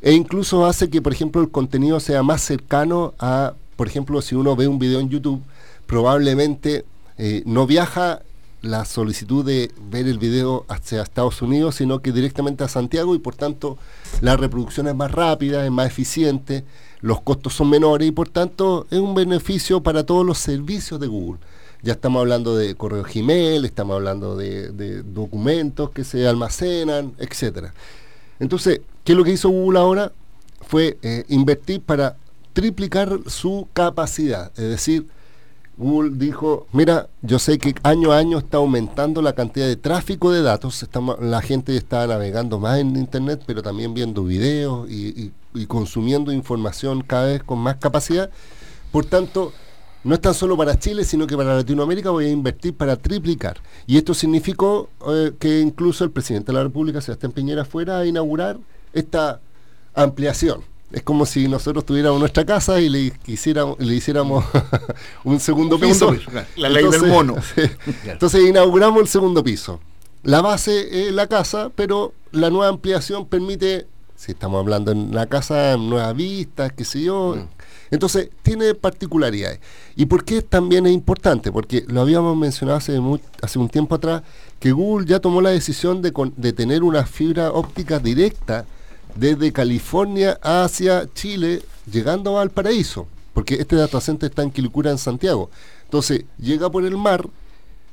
e 0.00 0.12
incluso 0.12 0.66
hace 0.66 0.90
que, 0.90 1.00
por 1.00 1.12
ejemplo, 1.12 1.40
el 1.40 1.50
contenido 1.50 2.00
sea 2.00 2.22
más 2.22 2.42
cercano 2.42 3.14
a, 3.18 3.54
por 3.76 3.86
ejemplo, 3.86 4.20
si 4.22 4.34
uno 4.34 4.56
ve 4.56 4.68
un 4.68 4.78
video 4.78 5.00
en 5.00 5.08
YouTube, 5.08 5.42
probablemente 5.86 6.84
eh, 7.18 7.42
no 7.46 7.66
viaja 7.66 8.22
la 8.62 8.84
solicitud 8.84 9.44
de 9.44 9.70
ver 9.90 10.08
el 10.08 10.18
video 10.18 10.64
hacia 10.68 11.02
Estados 11.02 11.40
Unidos, 11.40 11.76
sino 11.76 12.00
que 12.00 12.12
directamente 12.12 12.64
a 12.64 12.68
Santiago 12.68 13.14
y 13.14 13.18
por 13.18 13.36
tanto 13.36 13.78
la 14.20 14.36
reproducción 14.36 14.88
es 14.88 14.94
más 14.94 15.12
rápida, 15.12 15.64
es 15.64 15.70
más 15.70 15.86
eficiente, 15.86 16.64
los 17.00 17.20
costos 17.20 17.54
son 17.54 17.70
menores 17.70 18.08
y 18.08 18.12
por 18.12 18.28
tanto 18.28 18.86
es 18.90 18.98
un 18.98 19.14
beneficio 19.14 19.82
para 19.82 20.04
todos 20.04 20.26
los 20.26 20.38
servicios 20.38 20.98
de 20.98 21.06
Google. 21.06 21.38
Ya 21.86 21.92
estamos 21.92 22.18
hablando 22.18 22.56
de 22.56 22.74
correo 22.74 23.04
Gmail, 23.04 23.64
estamos 23.64 23.94
hablando 23.94 24.36
de, 24.36 25.04
documentos 25.04 25.90
que 25.90 26.02
se 26.02 26.26
almacenan, 26.26 27.12
etcétera. 27.16 27.72
Entonces, 28.40 28.80
¿qué 29.04 29.12
es 29.12 29.16
lo 29.16 29.22
que 29.22 29.30
hizo 29.30 29.50
Google 29.50 29.78
ahora? 29.78 30.10
Fue 30.62 30.98
eh, 31.02 31.22
invertir 31.28 31.80
para 31.80 32.16
triplicar 32.54 33.20
su 33.28 33.68
capacidad. 33.72 34.50
Es 34.56 34.68
decir, 34.68 35.06
Google 35.76 36.10
dijo, 36.16 36.66
mira, 36.72 37.06
yo 37.22 37.38
sé 37.38 37.56
que 37.56 37.72
año 37.84 38.10
a 38.10 38.18
año 38.18 38.38
está 38.38 38.56
aumentando 38.56 39.22
la 39.22 39.34
cantidad 39.34 39.68
de 39.68 39.76
tráfico 39.76 40.32
de 40.32 40.42
datos, 40.42 40.84
la 41.20 41.40
gente 41.40 41.76
está 41.76 42.04
navegando 42.08 42.58
más 42.58 42.80
en 42.80 42.96
Internet, 42.96 43.44
pero 43.46 43.62
también 43.62 43.94
viendo 43.94 44.24
videos 44.24 44.90
y 44.90 45.30
consumiendo 45.68 46.32
información 46.32 47.02
cada 47.02 47.26
vez 47.26 47.44
con 47.44 47.60
más 47.60 47.76
capacidad. 47.76 48.28
Por 48.90 49.04
tanto, 49.04 49.52
no 50.06 50.14
es 50.14 50.20
tan 50.20 50.34
solo 50.34 50.56
para 50.56 50.78
Chile, 50.78 51.04
sino 51.04 51.26
que 51.26 51.36
para 51.36 51.56
Latinoamérica 51.56 52.10
voy 52.10 52.26
a 52.26 52.30
invertir 52.30 52.74
para 52.74 52.94
triplicar. 52.96 53.58
Y 53.88 53.96
esto 53.96 54.14
significó 54.14 54.88
eh, 55.08 55.32
que 55.38 55.60
incluso 55.60 56.04
el 56.04 56.12
presidente 56.12 56.52
de 56.52 56.58
la 56.58 56.62
República, 56.62 57.00
Sebastián 57.00 57.32
Piñera, 57.32 57.64
fuera 57.64 57.98
a 57.98 58.06
inaugurar 58.06 58.56
esta 58.92 59.40
ampliación. 59.94 60.62
Es 60.92 61.02
como 61.02 61.26
si 61.26 61.48
nosotros 61.48 61.84
tuviéramos 61.84 62.20
nuestra 62.20 62.46
casa 62.46 62.80
y 62.80 62.88
le, 62.88 63.10
quisiéramos, 63.10 63.80
le 63.80 63.94
hiciéramos 63.94 64.44
un 65.24 65.40
segundo 65.40 65.74
Un 65.74 65.92
segundo 65.92 66.16
piso. 66.16 66.32
La 66.54 66.68
ley 66.68 66.88
del 66.88 67.06
mono. 67.06 67.34
Entonces 68.04 68.48
inauguramos 68.48 69.00
el 69.00 69.08
segundo 69.08 69.42
piso. 69.42 69.80
La 70.22 70.40
base 70.40 71.08
es 71.08 71.12
la 71.12 71.26
casa, 71.26 71.70
pero 71.74 72.12
la 72.30 72.50
nueva 72.50 72.68
ampliación 72.68 73.26
permite, 73.26 73.88
si 74.14 74.32
estamos 74.32 74.60
hablando 74.60 74.92
en 74.92 75.12
la 75.12 75.26
casa, 75.26 75.76
nuevas 75.76 76.14
vistas, 76.14 76.72
qué 76.72 76.84
sé 76.84 77.02
yo. 77.02 77.36
Mm. 77.36 77.55
Entonces 77.90 78.30
tiene 78.42 78.74
particularidades. 78.74 79.60
¿Y 79.94 80.06
por 80.06 80.24
qué 80.24 80.42
también 80.42 80.86
es 80.86 80.92
importante? 80.92 81.52
Porque 81.52 81.84
lo 81.88 82.00
habíamos 82.00 82.36
mencionado 82.36 82.78
hace, 82.78 83.00
hace 83.42 83.58
un 83.58 83.68
tiempo 83.68 83.94
atrás, 83.94 84.22
que 84.58 84.72
Google 84.72 85.06
ya 85.06 85.20
tomó 85.20 85.40
la 85.40 85.50
decisión 85.50 86.02
de, 86.02 86.12
con- 86.12 86.34
de 86.36 86.52
tener 86.52 86.82
una 86.82 87.06
fibra 87.06 87.52
óptica 87.52 87.98
directa 87.98 88.64
desde 89.14 89.52
California 89.52 90.38
hacia 90.42 91.08
Chile, 91.14 91.62
llegando 91.90 92.30
a 92.30 92.40
Valparaíso, 92.40 93.06
porque 93.32 93.54
este 93.54 93.76
data 93.76 94.00
center 94.00 94.28
está 94.30 94.42
en 94.42 94.50
Quilicura, 94.50 94.90
en 94.90 94.98
Santiago. 94.98 95.50
Entonces, 95.84 96.24
llega 96.38 96.70
por 96.70 96.84
el 96.84 96.96
mar 96.96 97.28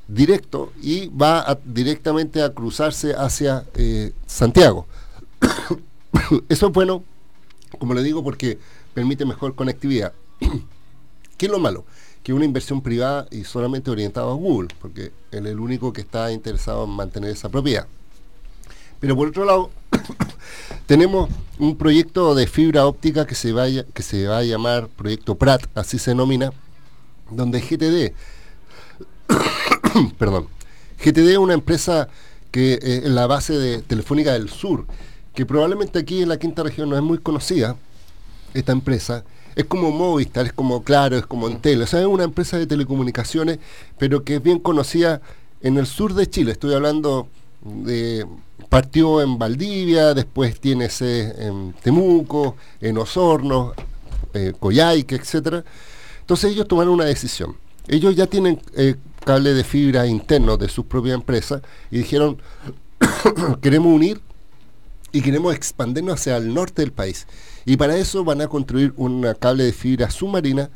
directo 0.08 0.74
y 0.82 1.08
va 1.08 1.58
directamente 1.64 2.42
a 2.42 2.50
cruzarse 2.50 3.14
hacia 3.16 3.64
eh, 3.76 4.12
Santiago. 4.26 4.86
Eso 6.50 6.68
es 6.68 6.74
bueno, 6.74 7.04
como 7.80 7.94
le 7.94 8.04
digo, 8.04 8.24
porque 8.24 8.58
permite 8.94 9.26
mejor 9.26 9.56
conectividad. 9.56 10.14
¿Qué 11.38 11.48
es 11.48 11.52
lo 11.52 11.60
malo? 11.60 11.86
Que 12.24 12.34
una 12.34 12.46
inversión 12.46 12.82
privada 12.82 13.28
y 13.32 13.44
solamente 13.44 13.92
orientada 13.92 14.32
a 14.32 14.36
Google, 14.36 14.70
porque 14.80 15.12
él 15.32 15.46
es 15.46 15.52
el 15.52 15.60
único 15.60 15.92
que 15.92 16.02
está 16.02 16.32
interesado 16.32 16.86
en 16.86 16.92
mantener 16.92 17.32
esa 17.32 17.50
propiedad. 17.50 17.88
Pero 19.00 19.16
por 19.16 19.28
otro 19.28 19.44
lado, 19.44 19.70
tenemos 20.86 21.30
un 21.60 21.76
proyecto 21.76 22.36
de 22.36 22.48
fibra 22.48 22.86
óptica 22.86 23.28
que 23.28 23.36
se, 23.36 23.52
vaya, 23.52 23.86
que 23.94 24.04
se 24.04 24.28
va 24.28 24.38
a 24.38 24.44
llamar 24.44 24.88
Proyecto 24.88 25.36
PRAT, 25.36 25.66
así 25.76 26.00
se 26.00 26.12
denomina, 26.12 26.54
donde 27.30 27.60
GTD, 27.60 28.14
perdón, 30.18 30.48
GTD 31.04 31.32
es 31.32 31.38
una 31.38 31.54
empresa 31.54 32.08
que 32.52 32.74
eh, 32.74 33.02
es 33.04 33.10
la 33.10 33.28
base 33.28 33.54
de 33.54 33.82
Telefónica 33.82 34.34
del 34.34 34.50
Sur, 34.50 34.86
que 35.36 35.46
probablemente 35.46 36.00
aquí 36.00 36.22
en 36.22 36.30
la 36.30 36.38
quinta 36.38 36.64
región 36.64 36.90
no 36.90 36.96
es 36.96 37.04
muy 37.04 37.18
conocida, 37.18 37.76
esta 38.54 38.72
empresa, 38.72 39.24
es 39.56 39.66
como 39.66 39.92
Movistar, 39.92 40.46
es 40.46 40.54
como 40.54 40.84
Claro, 40.84 41.18
es 41.18 41.26
como 41.26 41.48
Entel, 41.48 41.82
o 41.82 41.88
sea, 41.88 42.02
es 42.02 42.08
una 42.08 42.24
empresa 42.24 42.58
de 42.58 42.68
telecomunicaciones, 42.68 43.60
pero 43.98 44.24
que 44.24 44.36
es 44.36 44.44
bien 44.44 44.60
conocida 44.60 45.22
en 45.62 45.78
el 45.78 45.86
sur 45.86 46.14
de 46.14 46.30
Chile, 46.30 46.52
estoy 46.52 46.74
hablando 46.74 47.28
de 47.64 48.26
partió 48.70 49.22
en 49.22 49.38
Valdivia, 49.38 50.14
después 50.14 50.60
tiene 50.60 50.90
sede 50.90 51.48
en 51.48 51.74
Temuco, 51.74 52.56
en 52.82 52.98
Osorno, 52.98 53.74
eh, 54.34 54.54
Coyhaique, 54.60 55.16
etcétera. 55.16 55.64
Entonces 56.22 56.52
ellos 56.52 56.68
tomaron 56.68 56.96
una 56.96 57.06
decisión. 57.06 57.56
Ellos 57.88 58.16
ya 58.16 58.28
tienen 58.28 58.60
eh, 58.76 58.96
cable 59.24 59.54
de 59.54 59.64
fibra 59.64 60.08
interno 60.08 60.58
de 60.58 60.70
sus 60.70 60.86
propias 60.86 61.16
empresas 61.16 61.62
y 61.92 62.00
dijeron, 62.00 62.38
queremos 63.62 63.94
unir 63.94 64.22
y 65.12 65.22
queremos 65.22 65.54
expandirnos 65.54 66.20
hacia 66.20 66.38
el 66.38 66.54
norte 66.54 66.82
del 66.82 66.92
país. 66.92 67.28
Y 67.66 67.78
para 67.78 67.96
eso 67.98 68.24
van 68.24 68.42
a 68.42 68.48
construir 68.48 68.94
un 68.98 69.26
cable 69.40 69.64
de 69.64 69.74
fibra 69.74 70.10
submarina 70.10 70.70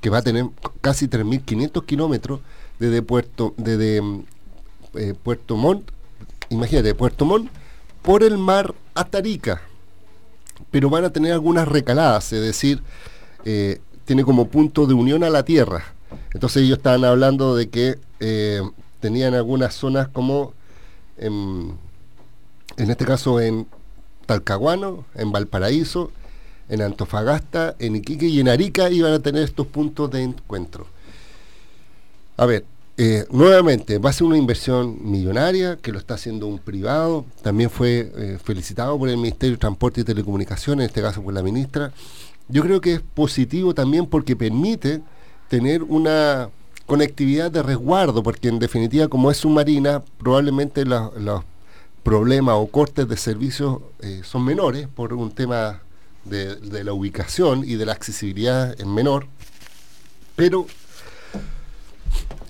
que 0.00 0.10
va 0.10 0.18
a 0.18 0.22
tener 0.22 0.46
casi 0.80 1.08
3.500 1.08 1.84
kilómetros 1.84 2.40
desde 2.78 3.02
Puerto, 3.02 3.54
desde, 3.56 4.02
mm, 4.02 4.24
eh, 4.94 5.14
Puerto 5.20 5.56
Montt, 5.56 5.90
imagínate, 6.50 6.94
Puerto 6.94 7.24
Montt, 7.24 7.50
por 8.02 8.22
el 8.22 8.38
mar 8.38 8.74
hasta 8.94 9.18
Arica. 9.18 9.62
Pero 10.70 10.90
van 10.90 11.04
a 11.04 11.10
tener 11.10 11.32
algunas 11.32 11.66
recaladas, 11.66 12.32
es 12.32 12.40
decir, 12.40 12.82
eh, 13.44 13.80
tiene 14.04 14.24
como 14.24 14.48
punto 14.48 14.86
de 14.86 14.94
unión 14.94 15.24
a 15.24 15.30
la 15.30 15.44
tierra. 15.44 15.84
Entonces 16.32 16.62
ellos 16.62 16.78
estaban 16.78 17.04
hablando 17.04 17.56
de 17.56 17.68
que 17.68 17.98
eh, 18.20 18.62
tenían 19.00 19.34
algunas 19.34 19.74
zonas 19.74 20.08
como, 20.08 20.52
en, 21.16 21.76
en 22.76 22.90
este 22.90 23.04
caso 23.04 23.40
en 23.40 23.66
Talcahuano, 24.26 25.04
en 25.14 25.32
Valparaíso, 25.32 26.10
en 26.68 26.82
Antofagasta, 26.82 27.76
en 27.78 27.96
Iquique 27.96 28.26
y 28.26 28.40
en 28.40 28.48
Arica 28.48 28.90
iban 28.90 29.12
a 29.12 29.18
tener 29.20 29.42
estos 29.42 29.66
puntos 29.66 30.10
de 30.10 30.22
encuentro. 30.22 30.86
A 32.36 32.46
ver, 32.46 32.64
Eh, 32.98 33.26
nuevamente, 33.30 33.98
va 33.98 34.08
a 34.08 34.12
ser 34.14 34.26
una 34.26 34.38
inversión 34.38 34.96
millonaria 35.02 35.76
que 35.76 35.92
lo 35.92 35.98
está 35.98 36.14
haciendo 36.14 36.46
un 36.46 36.58
privado. 36.58 37.26
También 37.42 37.68
fue 37.68 38.10
eh, 38.16 38.38
felicitado 38.42 38.98
por 38.98 39.10
el 39.10 39.18
Ministerio 39.18 39.56
de 39.56 39.60
Transporte 39.60 40.00
y 40.00 40.04
Telecomunicaciones, 40.04 40.84
en 40.84 40.88
este 40.88 41.02
caso 41.02 41.22
por 41.22 41.34
la 41.34 41.42
ministra. 41.42 41.92
Yo 42.48 42.62
creo 42.62 42.80
que 42.80 42.94
es 42.94 43.00
positivo 43.00 43.74
también 43.74 44.06
porque 44.06 44.34
permite 44.34 45.02
tener 45.48 45.82
una 45.82 46.48
conectividad 46.86 47.50
de 47.50 47.62
resguardo, 47.62 48.22
porque 48.22 48.48
en 48.48 48.58
definitiva, 48.58 49.08
como 49.08 49.30
es 49.30 49.36
submarina, 49.38 50.02
probablemente 50.18 50.84
los, 50.86 51.44
problemas 52.02 52.54
o 52.56 52.66
cortes 52.68 53.08
de 53.08 53.16
servicios 53.16 53.80
eh, 54.00 54.20
son 54.22 54.44
menores 54.44 54.86
por 54.86 55.12
un 55.12 55.32
tema 55.32 55.82
de, 56.28 56.84
la 56.84 56.92
ubicación 56.92 57.62
y 57.64 57.74
de 57.74 57.86
la 57.86 57.92
accesibilidad 57.92 58.80
en 58.80 58.92
menor. 58.92 59.26
Pero 60.34 60.66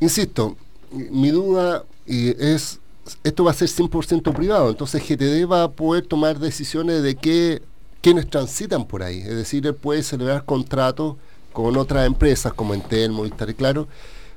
Insisto, 0.00 0.56
mi 0.92 1.30
duda 1.30 1.84
es, 2.06 2.80
esto 3.24 3.44
va 3.44 3.50
a 3.50 3.54
ser 3.54 3.68
100% 3.68 4.34
privado, 4.34 4.70
entonces 4.70 5.02
GTD 5.02 5.50
va 5.50 5.64
a 5.64 5.70
poder 5.70 6.06
tomar 6.06 6.38
decisiones 6.38 7.02
de 7.02 7.14
qué, 7.14 7.62
quiénes 8.02 8.28
transitan 8.28 8.86
por 8.86 9.02
ahí, 9.02 9.20
es 9.20 9.36
decir, 9.36 9.66
él 9.66 9.74
puede 9.74 10.02
celebrar 10.02 10.44
contratos 10.44 11.16
con 11.52 11.76
otras 11.76 12.06
empresas 12.06 12.52
como 12.52 12.74
Entel, 12.74 13.10
Movistar 13.12 13.48
y 13.48 13.54
Claro, 13.54 13.88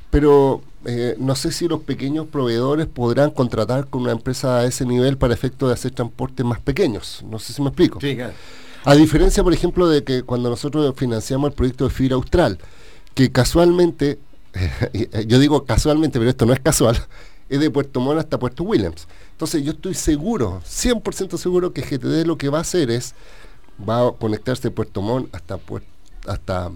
pero 0.09 0.61
eh, 0.85 1.15
no 1.19 1.35
sé 1.35 1.51
si 1.51 1.67
los 1.67 1.81
pequeños 1.81 2.27
proveedores 2.27 2.87
podrán 2.87 3.31
contratar 3.31 3.87
con 3.87 4.03
una 4.03 4.13
empresa 4.13 4.59
a 4.59 4.65
ese 4.65 4.85
nivel 4.85 5.17
para 5.17 5.33
efecto 5.33 5.67
de 5.67 5.73
hacer 5.73 5.91
transportes 5.91 6.45
más 6.45 6.61
pequeños, 6.61 7.23
no 7.29 7.37
sé 7.37 7.51
si 7.51 7.61
me 7.61 7.67
explico. 7.67 7.99
A 8.85 8.95
diferencia, 8.95 9.43
por 9.43 9.53
ejemplo, 9.53 9.87
de 9.89 10.03
que 10.03 10.23
cuando 10.23 10.49
nosotros 10.49 10.93
financiamos 10.95 11.49
el 11.49 11.55
proyecto 11.55 11.85
de 11.85 11.89
Fibra 11.89 12.15
Austral, 12.15 12.59
que 13.13 13.31
casualmente 13.31 14.19
yo 15.27 15.39
digo 15.39 15.65
casualmente, 15.65 16.19
pero 16.19 16.29
esto 16.29 16.45
no 16.45 16.53
es 16.53 16.59
casual, 16.59 16.97
es 17.49 17.59
de 17.59 17.71
Puerto 17.71 17.99
Montt 17.99 18.19
hasta 18.19 18.39
Puerto 18.39 18.63
Williams. 18.63 19.07
Entonces 19.31 19.63
yo 19.63 19.71
estoy 19.71 19.93
seguro, 19.93 20.61
100% 20.65 21.37
seguro 21.37 21.73
que 21.73 21.81
GTD 21.81 22.25
lo 22.25 22.37
que 22.37 22.49
va 22.49 22.59
a 22.59 22.61
hacer 22.61 22.91
es, 22.91 23.15
va 23.87 24.07
a 24.07 24.11
conectarse 24.11 24.63
de 24.63 24.71
Puerto 24.71 25.01
Montt 25.01 25.33
hasta, 25.33 25.59
hasta 26.27 26.71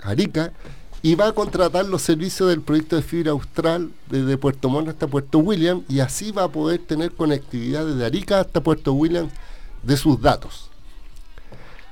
Arica 0.00 0.52
y 1.00 1.14
va 1.14 1.28
a 1.28 1.32
contratar 1.32 1.86
los 1.86 2.02
servicios 2.02 2.48
del 2.48 2.60
proyecto 2.60 2.96
de 2.96 3.02
fibra 3.02 3.30
austral 3.30 3.90
desde 4.10 4.36
Puerto 4.36 4.68
Montt 4.68 4.88
hasta 4.88 5.06
Puerto 5.06 5.38
Williams 5.38 5.84
y 5.88 6.00
así 6.00 6.32
va 6.32 6.44
a 6.44 6.48
poder 6.48 6.80
tener 6.80 7.12
conectividad 7.12 7.86
desde 7.86 8.04
Arica 8.04 8.40
hasta 8.40 8.60
Puerto 8.60 8.92
Williams 8.92 9.32
de 9.84 9.96
sus 9.96 10.20
datos. 10.20 10.67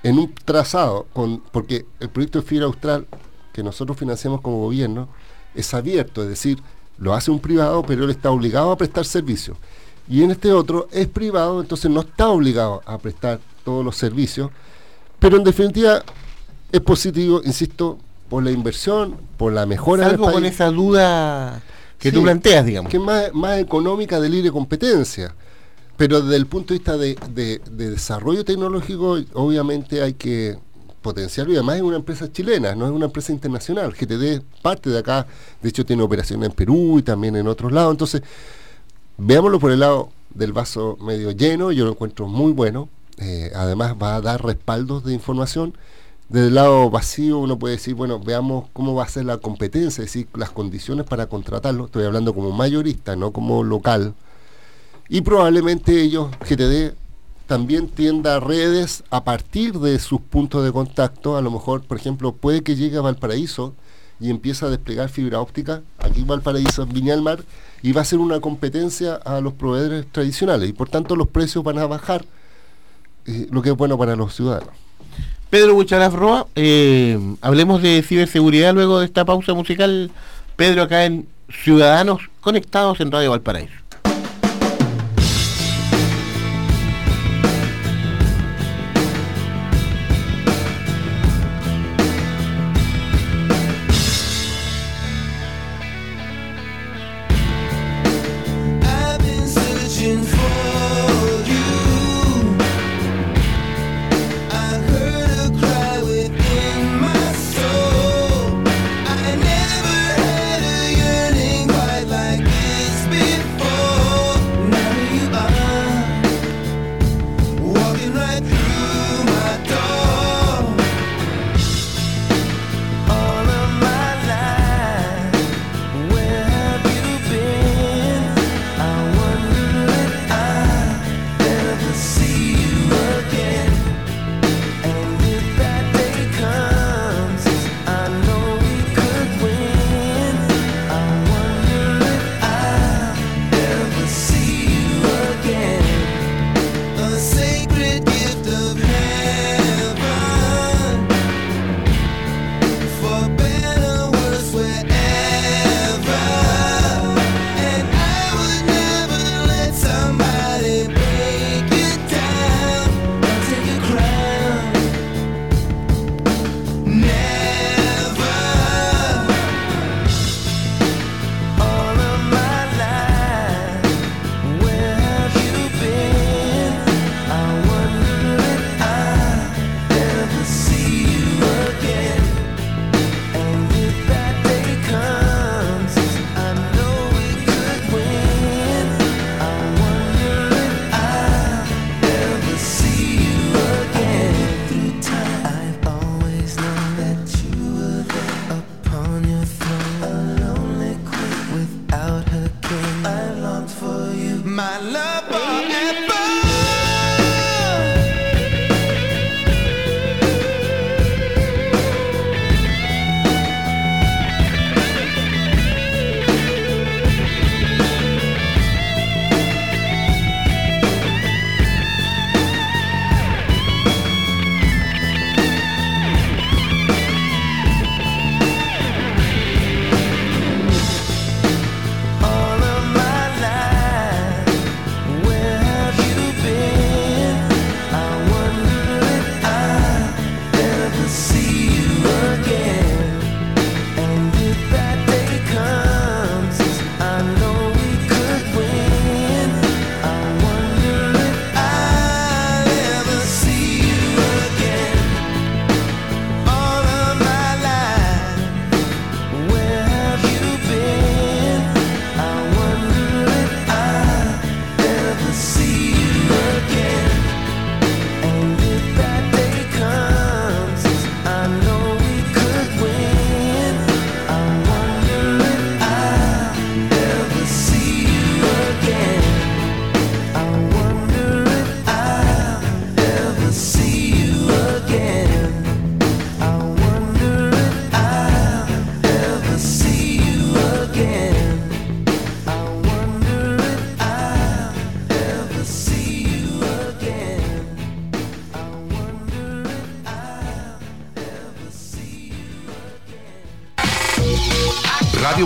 En 0.06 0.18
un 0.18 0.32
trazado, 0.44 1.06
con, 1.12 1.40
porque 1.50 1.84
el 2.00 2.08
proyecto 2.08 2.40
de 2.40 2.46
fibra 2.46 2.66
austral 2.66 3.06
que 3.52 3.62
nosotros 3.62 3.98
financiamos 3.98 4.40
como 4.40 4.58
gobierno 4.58 5.08
es 5.54 5.72
abierto, 5.74 6.22
es 6.22 6.28
decir, 6.28 6.62
lo 6.98 7.14
hace 7.14 7.30
un 7.30 7.40
privado, 7.40 7.82
pero 7.82 8.04
él 8.04 8.10
está 8.10 8.30
obligado 8.30 8.70
a 8.70 8.76
prestar 8.76 9.04
servicios. 9.04 9.56
Y 10.08 10.22
en 10.22 10.30
este 10.30 10.52
otro 10.52 10.88
es 10.92 11.08
privado, 11.08 11.60
entonces 11.60 11.90
no 11.90 12.02
está 12.02 12.28
obligado 12.28 12.82
a 12.86 12.98
prestar 12.98 13.40
todos 13.64 13.84
los 13.84 13.96
servicios, 13.96 14.50
pero 15.18 15.36
en 15.36 15.44
definitiva 15.44 16.02
es 16.70 16.80
positivo, 16.80 17.40
insisto, 17.44 17.98
por 18.28 18.44
la 18.44 18.50
inversión, 18.50 19.16
por 19.36 19.52
la 19.52 19.66
mejora 19.66 20.06
Algo 20.06 20.30
con 20.30 20.44
esa 20.44 20.70
duda 20.70 21.62
que 21.98 22.12
tú 22.12 22.22
planteas, 22.22 22.64
digamos. 22.64 22.90
Que 22.90 22.98
es 22.98 23.02
más, 23.02 23.32
más 23.32 23.58
económica 23.58 24.20
de 24.20 24.28
libre 24.28 24.50
competencia. 24.50 25.34
Pero 25.96 26.20
desde 26.20 26.36
el 26.36 26.46
punto 26.46 26.74
de 26.74 26.78
vista 26.78 26.96
de, 26.96 27.16
de 27.70 27.90
desarrollo 27.90 28.44
tecnológico, 28.44 29.18
obviamente 29.32 30.02
hay 30.02 30.14
que 30.14 30.58
potencial 31.06 31.48
y 31.48 31.54
además 31.54 31.76
es 31.76 31.82
una 31.82 31.96
empresa 31.96 32.32
chilena, 32.32 32.74
no 32.74 32.84
es 32.84 32.90
una 32.90 33.06
empresa 33.06 33.32
internacional. 33.32 33.92
GTD 33.92 34.42
parte 34.60 34.90
de 34.90 34.98
acá, 34.98 35.26
de 35.62 35.68
hecho 35.68 35.86
tiene 35.86 36.02
operaciones 36.02 36.48
en 36.48 36.54
Perú 36.54 36.98
y 36.98 37.02
también 37.02 37.36
en 37.36 37.46
otros 37.46 37.70
lados. 37.70 37.92
Entonces, 37.92 38.22
veámoslo 39.16 39.60
por 39.60 39.70
el 39.70 39.80
lado 39.80 40.10
del 40.34 40.52
vaso 40.52 40.96
medio 41.00 41.30
lleno, 41.30 41.70
yo 41.70 41.84
lo 41.84 41.92
encuentro 41.92 42.26
muy 42.26 42.52
bueno. 42.52 42.88
Eh, 43.18 43.52
además 43.54 43.94
va 44.02 44.16
a 44.16 44.20
dar 44.20 44.44
respaldos 44.44 45.04
de 45.04 45.14
información. 45.14 45.74
Del 46.28 46.56
lado 46.56 46.90
vacío 46.90 47.38
uno 47.38 47.56
puede 47.56 47.76
decir, 47.76 47.94
bueno, 47.94 48.18
veamos 48.18 48.66
cómo 48.72 48.96
va 48.96 49.04
a 49.04 49.08
ser 49.08 49.26
la 49.26 49.38
competencia, 49.38 50.02
es 50.02 50.12
decir, 50.12 50.26
las 50.34 50.50
condiciones 50.50 51.06
para 51.06 51.28
contratarlo. 51.28 51.84
Estoy 51.86 52.04
hablando 52.04 52.34
como 52.34 52.50
mayorista, 52.50 53.14
no 53.14 53.30
como 53.30 53.62
local. 53.62 54.14
Y 55.08 55.20
probablemente 55.20 56.02
ellos, 56.02 56.30
GTD, 56.40 56.94
también 57.46 57.88
tienda 57.88 58.40
redes 58.40 59.04
a 59.10 59.24
partir 59.24 59.78
de 59.78 59.98
sus 59.98 60.20
puntos 60.20 60.64
de 60.64 60.72
contacto. 60.72 61.36
A 61.36 61.42
lo 61.42 61.50
mejor, 61.50 61.82
por 61.82 61.96
ejemplo, 61.96 62.32
puede 62.32 62.62
que 62.62 62.74
llegue 62.74 62.96
a 62.96 63.02
Valparaíso 63.02 63.74
y 64.18 64.30
empiece 64.30 64.64
a 64.64 64.68
desplegar 64.68 65.08
fibra 65.08 65.40
óptica 65.40 65.82
aquí 65.98 66.22
en 66.22 66.26
Valparaíso, 66.26 66.82
en 66.82 66.88
Viña 66.92 67.12
del 67.12 67.22
Mar, 67.22 67.44
y 67.82 67.92
va 67.92 68.00
a 68.00 68.04
ser 68.04 68.18
una 68.18 68.40
competencia 68.40 69.14
a 69.14 69.40
los 69.40 69.52
proveedores 69.52 70.06
tradicionales. 70.10 70.68
Y 70.68 70.72
por 70.72 70.88
tanto 70.88 71.14
los 71.14 71.28
precios 71.28 71.62
van 71.62 71.78
a 71.78 71.86
bajar, 71.86 72.24
eh, 73.26 73.46
lo 73.50 73.62
que 73.62 73.70
es 73.70 73.76
bueno 73.76 73.96
para 73.98 74.16
los 74.16 74.34
ciudadanos. 74.34 74.74
Pedro 75.50 75.74
Bucharaz 75.74 76.12
Roa, 76.12 76.46
eh, 76.56 77.18
hablemos 77.40 77.80
de 77.80 78.02
ciberseguridad 78.02 78.74
luego 78.74 78.98
de 78.98 79.06
esta 79.06 79.24
pausa 79.24 79.54
musical. 79.54 80.10
Pedro, 80.56 80.82
acá 80.82 81.04
en 81.04 81.28
Ciudadanos 81.48 82.22
Conectados 82.40 83.00
en 83.00 83.12
Radio 83.12 83.30
Valparaíso. 83.30 83.85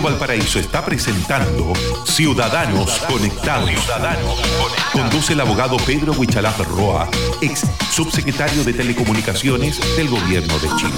Valparaíso 0.01 0.59
está 0.59 0.83
presentando 0.83 1.73
Ciudadanos 2.05 2.99
Conectados. 3.07 3.69
Conduce 4.91 5.33
el 5.33 5.41
abogado 5.41 5.77
Pedro 5.85 6.13
Huichalaf 6.13 6.59
Roa, 6.67 7.07
ex 7.41 7.61
subsecretario 7.91 8.63
de 8.63 8.73
Telecomunicaciones 8.73 9.79
del 9.95 10.09
Gobierno 10.09 10.53
de 10.59 10.67
Chile. 10.75 10.93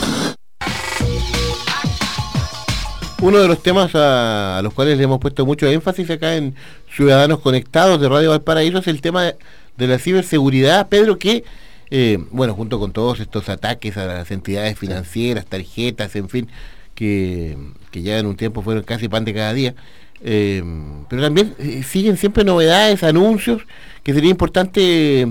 Uno 3.21 3.39
de 3.39 3.47
los 3.47 3.61
temas 3.61 3.91
a, 3.95 4.61
los 4.63 4.73
cuales 4.73 4.97
le 4.97 5.03
hemos 5.03 5.19
puesto 5.19 5.45
mucho 5.45 5.67
énfasis 5.67 6.09
acá 6.09 6.35
en 6.35 6.55
Ciudadanos 6.93 7.39
Conectados 7.39 7.99
de 7.99 8.07
Radio 8.09 8.29
Valparaíso 8.29 8.79
es 8.79 8.87
el 8.87 9.01
tema 9.01 9.23
de, 9.23 9.35
de 9.77 9.87
la 9.87 9.99
ciberseguridad, 9.99 10.87
Pedro, 10.87 11.19
que, 11.19 11.43
eh, 11.89 12.19
bueno, 12.31 12.53
junto 12.53 12.79
con 12.79 12.91
todos 12.93 13.19
estos 13.19 13.49
ataques 13.49 13.97
a 13.97 14.05
las 14.05 14.31
entidades 14.31 14.77
financieras, 14.77 15.45
tarjetas, 15.45 16.15
en 16.15 16.29
fin, 16.29 16.49
que, 16.95 17.57
que 17.93 18.01
ya 18.01 18.17
en 18.17 18.25
un 18.25 18.35
tiempo 18.35 18.63
fueron 18.63 18.83
casi 18.83 19.07
pan 19.07 19.23
de 19.23 19.35
cada 19.35 19.53
día, 19.53 19.75
eh, 20.23 20.63
pero 21.07 21.21
también 21.21 21.53
eh, 21.59 21.83
siguen 21.83 22.17
siempre 22.17 22.43
novedades, 22.43 23.03
anuncios, 23.03 23.61
que 24.01 24.15
sería 24.15 24.31
importante 24.31 25.27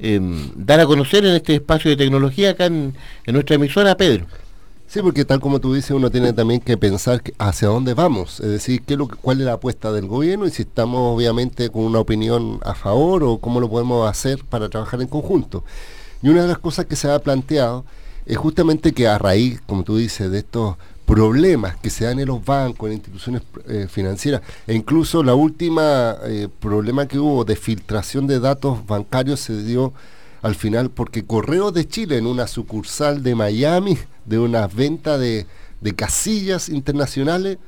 eh, 0.00 0.20
dar 0.56 0.80
a 0.80 0.86
conocer 0.86 1.24
en 1.24 1.36
este 1.36 1.54
espacio 1.54 1.88
de 1.88 1.96
tecnología 1.96 2.50
acá 2.50 2.66
en, 2.66 2.94
nuestra 3.26 3.54
emisora, 3.54 3.96
Pedro. 3.96 4.26
Sí, 4.88 5.00
porque 5.02 5.24
tal 5.24 5.38
como 5.38 5.60
tú 5.60 5.72
dices, 5.72 5.92
uno 5.92 6.10
tiene 6.10 6.32
también 6.32 6.60
que 6.60 6.76
pensar 6.76 7.22
hacia 7.38 7.68
dónde 7.68 7.94
vamos, 7.94 8.40
es 8.40 8.50
decir, 8.50 8.82
qué 8.82 8.96
lo 8.96 9.06
cuál 9.06 9.38
es 9.38 9.46
la 9.46 9.52
apuesta 9.52 9.92
del 9.92 10.08
gobierno 10.08 10.48
y 10.48 10.50
si 10.50 10.62
estamos 10.62 11.14
obviamente 11.14 11.70
con 11.70 11.84
una 11.84 12.00
opinión 12.00 12.58
a 12.64 12.74
favor 12.74 13.22
o 13.22 13.38
cómo 13.38 13.60
lo 13.60 13.70
podemos 13.70 14.10
hacer 14.10 14.40
para 14.48 14.68
trabajar 14.68 15.00
en 15.00 15.06
conjunto. 15.06 15.62
Y 16.22 16.28
una 16.28 16.42
de 16.42 16.48
las 16.48 16.58
cosas 16.58 16.86
que 16.86 16.96
se 16.96 17.08
ha 17.08 17.16
planteado 17.20 17.84
es 18.26 18.36
justamente 18.36 18.92
que 18.92 19.06
a 19.06 19.16
raíz, 19.16 19.60
como 19.64 19.84
tú 19.84 19.96
dices, 19.96 20.28
de 20.28 20.38
estos 20.38 20.76
problemas 21.10 21.76
que 21.76 21.90
se 21.90 22.04
dan 22.04 22.20
en 22.20 22.28
los 22.28 22.44
bancos, 22.44 22.88
en 22.88 22.94
instituciones 22.94 23.42
eh, 23.68 23.86
financieras, 23.90 24.42
e 24.66 24.74
incluso 24.74 25.22
la 25.22 25.34
última 25.34 26.16
eh, 26.24 26.48
problema 26.60 27.06
que 27.06 27.18
hubo 27.18 27.44
de 27.44 27.56
filtración 27.56 28.26
de 28.26 28.38
datos 28.38 28.86
bancarios 28.86 29.40
se 29.40 29.62
dio 29.62 29.92
al 30.42 30.54
final 30.54 30.88
porque 30.90 31.24
Correos 31.24 31.74
de 31.74 31.86
Chile 31.86 32.16
en 32.16 32.26
una 32.26 32.46
sucursal 32.46 33.22
de 33.22 33.34
Miami 33.34 33.98
de 34.24 34.38
una 34.38 34.66
venta 34.68 35.18
de, 35.18 35.46
de 35.80 35.94
casillas 35.94 36.68
internacionales, 36.68 37.58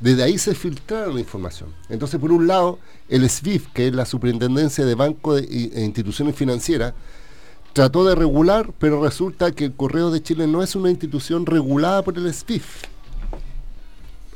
desde 0.00 0.22
ahí 0.22 0.38
se 0.38 0.54
filtraron 0.54 1.14
la 1.14 1.20
información. 1.20 1.70
Entonces, 1.88 2.18
por 2.18 2.32
un 2.32 2.46
lado, 2.46 2.78
el 3.08 3.28
SWIFT, 3.28 3.72
que 3.72 3.88
es 3.88 3.94
la 3.94 4.06
Superintendencia 4.06 4.84
de 4.84 4.94
Bancos 4.94 5.40
de- 5.40 5.70
e 5.74 5.84
Instituciones 5.84 6.34
Financieras, 6.34 6.94
trató 7.76 8.06
de 8.06 8.14
regular, 8.14 8.72
pero 8.78 9.02
resulta 9.02 9.52
que 9.52 9.66
el 9.66 9.74
Correo 9.74 10.10
de 10.10 10.22
Chile 10.22 10.46
no 10.46 10.62
es 10.62 10.74
una 10.74 10.88
institución 10.88 11.44
regulada 11.44 12.00
por 12.00 12.16
el 12.16 12.32
SWIFT. 12.32 12.86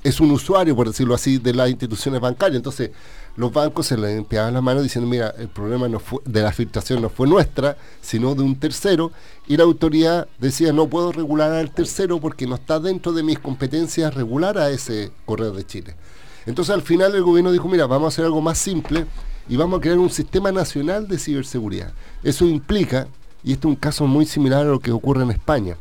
Es 0.04 0.20
un 0.20 0.30
usuario, 0.30 0.76
por 0.76 0.88
decirlo 0.88 1.14
así, 1.14 1.38
de 1.38 1.54
las 1.54 1.70
instituciones 1.70 2.20
bancarias. 2.20 2.56
Entonces, 2.56 2.90
los 3.36 3.50
bancos 3.50 3.86
se 3.86 3.96
le 3.96 4.14
limpiaban 4.14 4.52
las 4.52 4.62
manos 4.62 4.82
diciendo, 4.82 5.08
mira, 5.08 5.32
el 5.38 5.48
problema 5.48 5.88
no 5.88 6.00
fue, 6.00 6.18
de 6.26 6.42
la 6.42 6.52
filtración 6.52 7.00
no 7.00 7.08
fue 7.08 7.26
nuestra, 7.26 7.78
sino 8.02 8.34
de 8.34 8.42
un 8.42 8.56
tercero, 8.56 9.10
y 9.48 9.56
la 9.56 9.62
autoridad 9.64 10.28
decía, 10.38 10.74
no 10.74 10.88
puedo 10.88 11.10
regular 11.10 11.50
al 11.50 11.70
tercero 11.70 12.20
porque 12.20 12.46
no 12.46 12.56
está 12.56 12.78
dentro 12.78 13.12
de 13.12 13.22
mis 13.22 13.38
competencias 13.38 14.12
regular 14.12 14.58
a 14.58 14.68
ese 14.68 15.12
Correo 15.24 15.52
de 15.52 15.64
Chile. 15.64 15.96
Entonces, 16.44 16.74
al 16.74 16.82
final 16.82 17.14
el 17.14 17.22
gobierno 17.22 17.52
dijo, 17.52 17.68
mira, 17.68 17.86
vamos 17.86 18.04
a 18.04 18.08
hacer 18.08 18.26
algo 18.26 18.42
más 18.42 18.58
simple 18.58 19.06
y 19.48 19.56
vamos 19.56 19.78
a 19.78 19.80
crear 19.80 19.98
un 19.98 20.10
sistema 20.10 20.52
nacional 20.52 21.08
de 21.08 21.18
ciberseguridad. 21.18 21.94
Eso 22.22 22.44
implica, 22.44 23.08
y 23.42 23.52
este 23.52 23.66
es 23.66 23.70
un 23.70 23.76
caso 23.76 24.06
muy 24.06 24.26
similar 24.26 24.66
a 24.66 24.70
lo 24.70 24.80
que 24.80 24.92
ocurre 24.92 25.22
en 25.22 25.30
España, 25.30 25.76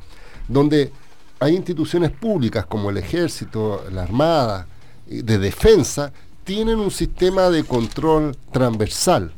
donde 0.48 0.92
hay 1.40 1.56
instituciones 1.56 2.12
públicas 2.12 2.66
como 2.66 2.90
el 2.90 2.98
ejército, 2.98 3.84
la 3.92 4.04
armada, 4.04 4.68
eh, 5.08 5.22
de 5.24 5.38
defensa, 5.38 6.12
tienen 6.44 6.80
un 6.80 6.92
sistema 6.92 7.50
de 7.50 7.64
control 7.64 8.36
transversal. 8.52 9.34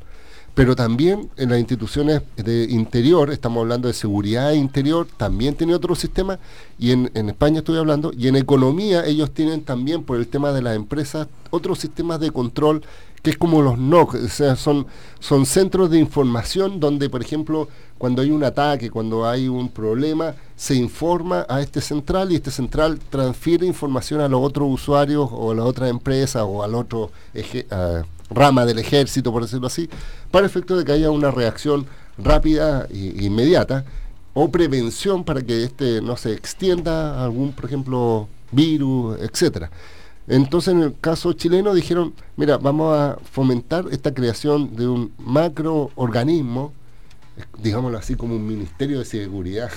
Pero 0.53 0.75
también 0.75 1.29
en 1.37 1.49
las 1.49 1.59
instituciones 1.59 2.21
de 2.35 2.65
interior, 2.65 3.31
estamos 3.31 3.61
hablando 3.61 3.87
de 3.87 3.93
seguridad 3.93 4.51
interior, 4.51 5.07
también 5.15 5.55
tiene 5.55 5.73
otro 5.73 5.95
sistema, 5.95 6.39
y 6.77 6.91
en, 6.91 7.09
en 7.13 7.29
España 7.29 7.59
estoy 7.59 7.77
hablando, 7.77 8.11
y 8.17 8.27
en 8.27 8.35
economía 8.35 9.05
ellos 9.05 9.31
tienen 9.31 9.63
también, 9.63 10.03
por 10.03 10.17
el 10.17 10.27
tema 10.27 10.51
de 10.51 10.61
las 10.61 10.75
empresas, 10.75 11.27
otros 11.51 11.79
sistemas 11.79 12.19
de 12.19 12.31
control, 12.31 12.83
que 13.21 13.29
es 13.29 13.37
como 13.37 13.61
los 13.61 13.77
NOC, 13.77 14.15
o 14.15 14.27
sea, 14.29 14.55
son, 14.55 14.87
son 15.19 15.45
centros 15.45 15.89
de 15.91 15.99
información 15.99 16.79
donde, 16.79 17.09
por 17.09 17.21
ejemplo, 17.21 17.67
cuando 17.99 18.21
hay 18.23 18.31
un 18.31 18.43
ataque, 18.43 18.89
cuando 18.89 19.27
hay 19.27 19.47
un 19.47 19.69
problema, 19.69 20.33
se 20.55 20.73
informa 20.75 21.45
a 21.47 21.61
este 21.61 21.81
central 21.81 22.31
y 22.31 22.35
este 22.35 22.49
central 22.49 22.99
transfiere 23.11 23.67
información 23.67 24.21
a 24.21 24.27
los 24.27 24.41
otros 24.43 24.67
usuarios 24.71 25.29
o 25.31 25.51
a 25.51 25.55
las 25.55 25.65
otras 25.65 25.89
empresas 25.91 26.43
o 26.47 26.63
al 26.63 26.73
otro 26.73 27.11
eje- 27.35 27.67
rama 28.31 28.65
del 28.65 28.79
ejército, 28.79 29.31
por 29.31 29.43
decirlo 29.43 29.67
así, 29.67 29.87
para 30.31 30.45
efecto 30.47 30.75
de 30.77 30.85
que 30.85 30.93
haya 30.93 31.11
una 31.11 31.29
reacción 31.31 31.85
rápida 32.17 32.87
e 32.89 33.25
inmediata 33.25 33.85
o 34.33 34.49
prevención 34.49 35.23
para 35.25 35.41
que 35.41 35.63
este 35.63 36.01
no 36.01 36.15
se 36.17 36.31
extienda 36.33 37.19
a 37.19 37.25
algún, 37.25 37.51
por 37.51 37.65
ejemplo, 37.65 38.27
virus, 38.51 39.19
etcétera. 39.19 39.69
Entonces, 40.27 40.73
en 40.73 40.83
el 40.83 40.95
caso 40.99 41.33
chileno 41.33 41.73
dijeron, 41.73 42.13
mira, 42.37 42.57
vamos 42.57 42.97
a 42.97 43.17
fomentar 43.31 43.85
esta 43.91 44.13
creación 44.13 44.75
de 44.75 44.87
un 44.87 45.11
macroorganismo, 45.17 46.73
eh, 47.37 47.43
digámoslo 47.57 47.97
así, 47.97 48.15
como 48.15 48.35
un 48.35 48.45
ministerio 48.45 48.99
de 48.99 49.05
seguridad. 49.05 49.71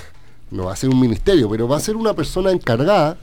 No 0.50 0.66
va 0.66 0.72
a 0.72 0.76
ser 0.76 0.90
un 0.90 1.00
ministerio, 1.00 1.48
pero 1.48 1.66
va 1.66 1.78
a 1.78 1.80
ser 1.80 1.96
una 1.96 2.14
persona 2.14 2.50
encargada 2.50 3.16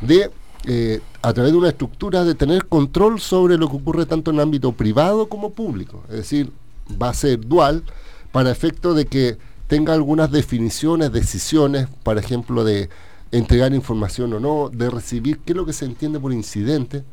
de, 0.00 0.30
eh, 0.64 1.00
a 1.22 1.32
través 1.32 1.52
de 1.52 1.58
una 1.58 1.68
estructura, 1.68 2.24
de 2.24 2.34
tener 2.34 2.66
control 2.66 3.20
sobre 3.20 3.56
lo 3.56 3.70
que 3.70 3.76
ocurre 3.76 4.06
tanto 4.06 4.30
en 4.30 4.36
el 4.36 4.42
ámbito 4.42 4.72
privado 4.72 5.28
como 5.28 5.50
público. 5.50 6.02
Es 6.08 6.16
decir, 6.16 6.52
va 7.00 7.10
a 7.10 7.14
ser 7.14 7.40
dual 7.40 7.84
para 8.32 8.50
efecto 8.50 8.94
de 8.94 9.06
que 9.06 9.38
tenga 9.68 9.92
algunas 9.92 10.30
definiciones, 10.30 11.12
decisiones, 11.12 11.88
por 12.02 12.18
ejemplo, 12.18 12.64
de 12.64 12.88
entregar 13.32 13.74
información 13.74 14.32
o 14.32 14.40
no, 14.40 14.70
de 14.72 14.90
recibir, 14.90 15.38
qué 15.38 15.52
es 15.52 15.56
lo 15.56 15.66
que 15.66 15.72
se 15.72 15.84
entiende 15.84 16.20
por 16.20 16.32
incidente. 16.32 17.04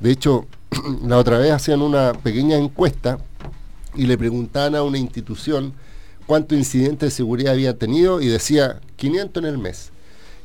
De 0.00 0.10
hecho, 0.10 0.46
la 1.06 1.18
otra 1.18 1.38
vez 1.38 1.52
hacían 1.52 1.82
una 1.82 2.12
pequeña 2.12 2.56
encuesta 2.56 3.18
y 3.94 4.06
le 4.06 4.18
preguntaban 4.18 4.74
a 4.74 4.82
una 4.82 4.98
institución 4.98 5.72
cuántos 6.26 6.58
incidentes 6.58 7.10
de 7.10 7.16
seguridad 7.16 7.52
había 7.52 7.78
tenido 7.78 8.20
y 8.20 8.26
decía 8.26 8.80
500 8.96 9.42
en 9.42 9.48
el 9.48 9.58
mes. 9.58 9.90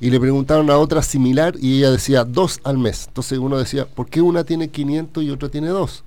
Y 0.01 0.11
le 0.11 0.19
preguntaron 0.19 0.69
a 0.69 0.77
otra 0.77 1.01
similar 1.01 1.55
y 1.59 1.79
ella 1.79 1.91
decía 1.91 2.23
dos 2.23 2.59
al 2.63 2.77
mes. 2.77 3.05
Entonces 3.07 3.37
uno 3.37 3.57
decía, 3.57 3.85
¿por 3.85 4.07
qué 4.07 4.21
una 4.21 4.45
tiene 4.45 4.69
500 4.69 5.23
y 5.23 5.29
otra 5.29 5.49
tiene 5.49 5.67
dos? 5.67 6.03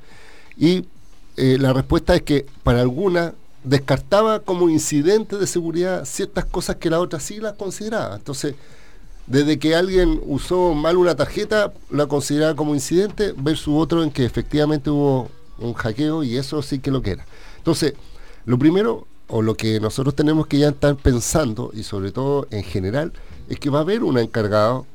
Y 0.56 0.86
eh, 1.36 1.58
la 1.60 1.72
respuesta 1.72 2.14
es 2.14 2.22
que 2.22 2.46
para 2.62 2.80
alguna 2.80 3.34
descartaba 3.64 4.40
como 4.40 4.68
incidente 4.70 5.36
de 5.36 5.46
seguridad 5.46 6.04
ciertas 6.04 6.44
cosas 6.44 6.76
que 6.76 6.90
la 6.90 7.00
otra 7.00 7.20
sí 7.20 7.38
las 7.38 7.54
consideraba. 7.54 8.16
Entonces, 8.16 8.54
desde 9.26 9.58
que 9.58 9.74
alguien 9.74 10.20
usó 10.26 10.74
mal 10.74 10.96
una 10.96 11.14
tarjeta, 11.14 11.72
la 11.90 12.06
consideraba 12.06 12.54
como 12.56 12.74
incidente, 12.74 13.34
versus 13.36 13.74
otro 13.76 14.02
en 14.02 14.10
que 14.10 14.24
efectivamente 14.24 14.90
hubo 14.90 15.30
un 15.58 15.74
hackeo 15.74 16.24
y 16.24 16.36
eso 16.36 16.60
sí 16.62 16.78
que 16.80 16.90
lo 16.90 17.02
que 17.02 17.12
era. 17.12 17.26
Entonces, 17.58 17.94
lo 18.44 18.58
primero, 18.58 19.06
o 19.28 19.40
lo 19.42 19.54
que 19.54 19.78
nosotros 19.80 20.14
tenemos 20.16 20.46
que 20.46 20.58
ya 20.58 20.68
estar 20.70 20.96
pensando, 20.96 21.70
y 21.72 21.84
sobre 21.84 22.10
todo 22.10 22.46
en 22.50 22.64
general, 22.64 23.12
es 23.48 23.58
que 23.58 23.70
va 23.70 23.78
a 23.78 23.82
haber 23.82 24.02
un 24.02 24.18
encargado 24.18 24.86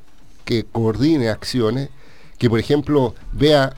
que 0.46 0.66
coordine 0.66 1.30
acciones, 1.30 1.90
que 2.38 2.50
por 2.50 2.60
ejemplo 2.60 3.16
vea 3.32 3.76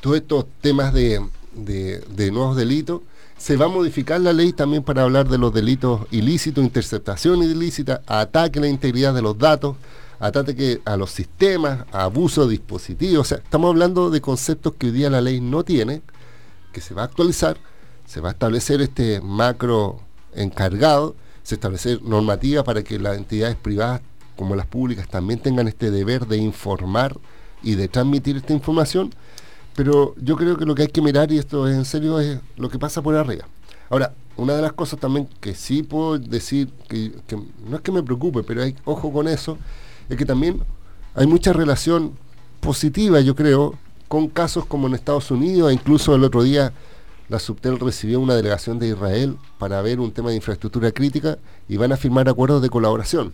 todos 0.00 0.16
estos 0.16 0.46
temas 0.60 0.92
de, 0.94 1.20
de- 1.54 1.98
de 2.00 2.30
nuevos 2.30 2.56
delitos, 2.56 3.02
se 3.44 3.58
va 3.58 3.66
a 3.66 3.68
modificar 3.68 4.18
la 4.22 4.32
ley 4.32 4.54
también 4.54 4.82
para 4.82 5.02
hablar 5.02 5.28
de 5.28 5.36
los 5.36 5.52
delitos 5.52 6.06
ilícitos, 6.10 6.64
interceptación 6.64 7.42
ilícita, 7.42 8.00
ataque 8.06 8.58
a 8.58 8.62
la 8.62 8.68
integridad 8.68 9.12
de 9.12 9.20
los 9.20 9.36
datos, 9.36 9.76
ataque 10.18 10.80
a 10.86 10.96
los 10.96 11.10
sistemas, 11.10 11.84
abuso 11.92 12.46
de 12.46 12.52
dispositivos. 12.52 13.18
O 13.18 13.24
sea, 13.24 13.36
estamos 13.44 13.68
hablando 13.68 14.08
de 14.08 14.22
conceptos 14.22 14.72
que 14.78 14.86
hoy 14.86 14.92
día 14.92 15.10
la 15.10 15.20
ley 15.20 15.42
no 15.42 15.62
tiene, 15.62 16.00
que 16.72 16.80
se 16.80 16.94
va 16.94 17.02
a 17.02 17.04
actualizar, 17.04 17.58
se 18.06 18.22
va 18.22 18.30
a 18.30 18.32
establecer 18.32 18.80
este 18.80 19.20
macro 19.20 20.00
encargado, 20.34 21.14
se 21.42 21.56
establecer 21.56 22.02
normativa 22.02 22.64
para 22.64 22.82
que 22.82 22.98
las 22.98 23.18
entidades 23.18 23.56
privadas 23.56 24.00
como 24.36 24.56
las 24.56 24.64
públicas 24.64 25.06
también 25.06 25.38
tengan 25.38 25.68
este 25.68 25.90
deber 25.90 26.26
de 26.28 26.38
informar 26.38 27.18
y 27.62 27.74
de 27.74 27.88
transmitir 27.88 28.38
esta 28.38 28.54
información, 28.54 29.10
pero 29.74 30.14
yo 30.20 30.36
creo 30.36 30.56
que 30.56 30.64
lo 30.64 30.74
que 30.74 30.82
hay 30.82 30.88
que 30.88 31.02
mirar, 31.02 31.30
y 31.32 31.38
esto 31.38 31.68
es 31.68 31.76
en 31.76 31.84
serio, 31.84 32.20
es 32.20 32.38
lo 32.56 32.68
que 32.68 32.78
pasa 32.78 33.02
por 33.02 33.14
arriba. 33.14 33.44
Ahora, 33.90 34.12
una 34.36 34.54
de 34.54 34.62
las 34.62 34.72
cosas 34.72 34.98
también 34.98 35.28
que 35.40 35.54
sí 35.54 35.82
puedo 35.82 36.18
decir, 36.18 36.68
que, 36.88 37.12
no 37.68 37.76
es 37.76 37.82
que 37.82 37.92
me 37.92 38.02
preocupe, 38.02 38.42
pero 38.42 38.62
hay 38.62 38.76
ojo 38.84 39.12
con 39.12 39.28
eso, 39.28 39.58
es 40.08 40.16
que 40.16 40.24
también 40.24 40.60
hay 41.14 41.26
mucha 41.26 41.52
relación 41.52 42.12
positiva, 42.60 43.20
yo 43.20 43.34
creo, 43.34 43.74
con 44.08 44.28
casos 44.28 44.64
como 44.66 44.86
en 44.86 44.94
Estados 44.94 45.30
Unidos, 45.30 45.70
e 45.70 45.74
incluso 45.74 46.14
el 46.14 46.24
otro 46.24 46.42
día 46.42 46.72
la 47.28 47.38
Subtel 47.38 47.80
recibió 47.80 48.20
una 48.20 48.34
delegación 48.34 48.78
de 48.78 48.88
Israel 48.88 49.36
para 49.58 49.80
ver 49.82 50.00
un 50.00 50.12
tema 50.12 50.30
de 50.30 50.36
infraestructura 50.36 50.92
crítica 50.92 51.38
y 51.68 51.76
van 51.76 51.92
a 51.92 51.96
firmar 51.96 52.28
acuerdos 52.28 52.62
de 52.62 52.70
colaboración. 52.70 53.32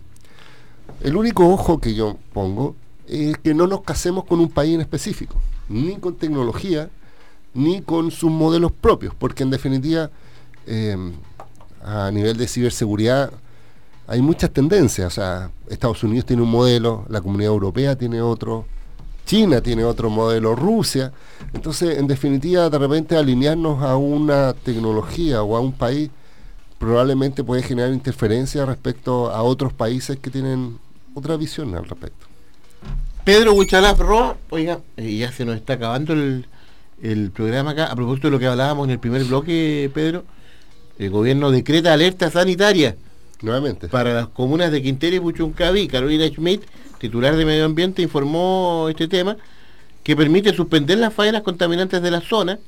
El 1.01 1.15
único 1.15 1.47
ojo 1.47 1.79
que 1.79 1.93
yo 1.93 2.17
pongo 2.33 2.75
es 3.07 3.37
que 3.37 3.53
no 3.53 3.67
nos 3.67 3.81
casemos 3.81 4.25
con 4.25 4.39
un 4.39 4.49
país 4.49 4.75
en 4.75 4.81
específico, 4.81 5.35
ni 5.71 5.95
con 5.97 6.15
tecnología, 6.15 6.89
ni 7.53 7.81
con 7.81 8.11
sus 8.11 8.31
modelos 8.31 8.71
propios, 8.71 9.13
porque 9.15 9.43
en 9.43 9.49
definitiva, 9.49 10.09
eh, 10.67 10.95
a 11.83 12.11
nivel 12.11 12.37
de 12.37 12.47
ciberseguridad, 12.47 13.31
hay 14.07 14.21
muchas 14.21 14.51
tendencias. 14.51 15.07
O 15.07 15.15
sea, 15.15 15.51
Estados 15.69 16.03
Unidos 16.03 16.25
tiene 16.25 16.43
un 16.43 16.51
modelo, 16.51 17.05
la 17.09 17.21
comunidad 17.21 17.53
europea 17.53 17.95
tiene 17.95 18.21
otro, 18.21 18.65
China 19.25 19.61
tiene 19.61 19.83
otro 19.83 20.09
modelo, 20.09 20.55
Rusia. 20.55 21.11
Entonces, 21.53 21.97
en 21.97 22.07
definitiva, 22.07 22.69
de 22.69 22.77
repente 22.77 23.15
alinearnos 23.15 23.81
a 23.83 23.95
una 23.95 24.53
tecnología 24.53 25.43
o 25.43 25.55
a 25.55 25.59
un 25.59 25.71
país 25.71 26.09
probablemente 26.77 27.43
puede 27.43 27.61
generar 27.61 27.93
interferencia 27.93 28.65
respecto 28.65 29.29
a 29.29 29.43
otros 29.43 29.71
países 29.71 30.17
que 30.17 30.31
tienen 30.31 30.79
otra 31.13 31.37
visión 31.37 31.75
al 31.75 31.87
respecto. 31.87 32.30
Pedro 33.23 33.53
Huichalaf 33.53 33.99
Roa, 33.99 34.37
oiga, 34.49 34.79
eh, 34.97 35.15
ya 35.15 35.31
se 35.31 35.45
nos 35.45 35.55
está 35.55 35.73
acabando 35.73 36.13
el, 36.13 36.47
el 37.01 37.31
programa 37.31 37.71
acá. 37.71 37.85
A 37.85 37.95
propósito 37.95 38.27
de 38.27 38.31
lo 38.31 38.39
que 38.39 38.47
hablábamos 38.47 38.85
en 38.85 38.91
el 38.91 38.99
primer 38.99 39.23
bloque, 39.25 39.89
Pedro, 39.93 40.23
el 40.97 41.09
gobierno 41.09 41.51
decreta 41.51 41.93
alerta 41.93 42.31
sanitaria. 42.31 42.95
Nuevamente. 43.41 43.87
Para 43.87 44.13
las 44.13 44.27
comunas 44.27 44.71
de 44.71 44.81
Quintero 44.81 45.15
y 45.15 45.19
Puchuncaví, 45.19 45.87
Carolina 45.87 46.27
Schmidt, 46.27 46.63
titular 46.99 47.35
de 47.35 47.45
Medio 47.45 47.65
Ambiente, 47.65 48.01
informó 48.01 48.87
este 48.89 49.07
tema, 49.07 49.37
que 50.03 50.15
permite 50.15 50.53
suspender 50.53 50.97
las 50.99 51.13
faenas 51.13 51.41
contaminantes 51.41 52.01
de 52.01 52.11
la 52.11 52.21
zona. 52.21 52.59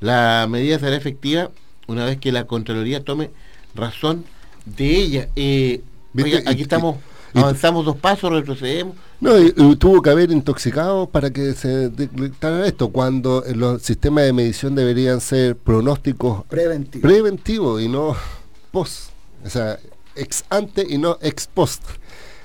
La 0.00 0.46
medida 0.48 0.78
será 0.78 0.96
efectiva 0.96 1.50
una 1.86 2.04
vez 2.04 2.18
que 2.18 2.32
la 2.32 2.44
Contraloría 2.44 3.02
tome 3.02 3.30
razón 3.74 4.24
de 4.64 4.96
ella. 4.96 5.28
Eh, 5.34 5.82
oiga, 6.16 6.42
aquí 6.46 6.62
estamos, 6.62 6.96
avanzamos 7.34 7.84
dos 7.84 7.96
pasos, 7.96 8.30
retrocedemos. 8.30 8.96
No, 9.20 9.38
y- 9.40 9.52
y 9.56 9.76
tuvo 9.76 10.02
que 10.02 10.10
haber 10.10 10.30
intoxicado 10.30 11.06
para 11.08 11.30
que 11.30 11.52
se 11.54 11.88
declarara 11.88 12.66
esto, 12.66 12.88
cuando 12.90 13.42
los 13.54 13.82
sistemas 13.82 14.24
de 14.24 14.32
medición 14.32 14.74
deberían 14.74 15.20
ser 15.20 15.56
pronósticos 15.56 16.44
Preventivo. 16.44 17.02
preventivos 17.02 17.82
y 17.82 17.88
no 17.88 18.14
post, 18.70 19.10
o 19.44 19.48
sea, 19.50 19.78
ex 20.16 20.44
ante 20.50 20.86
y 20.88 20.98
no 20.98 21.18
ex 21.22 21.46
post. 21.46 21.82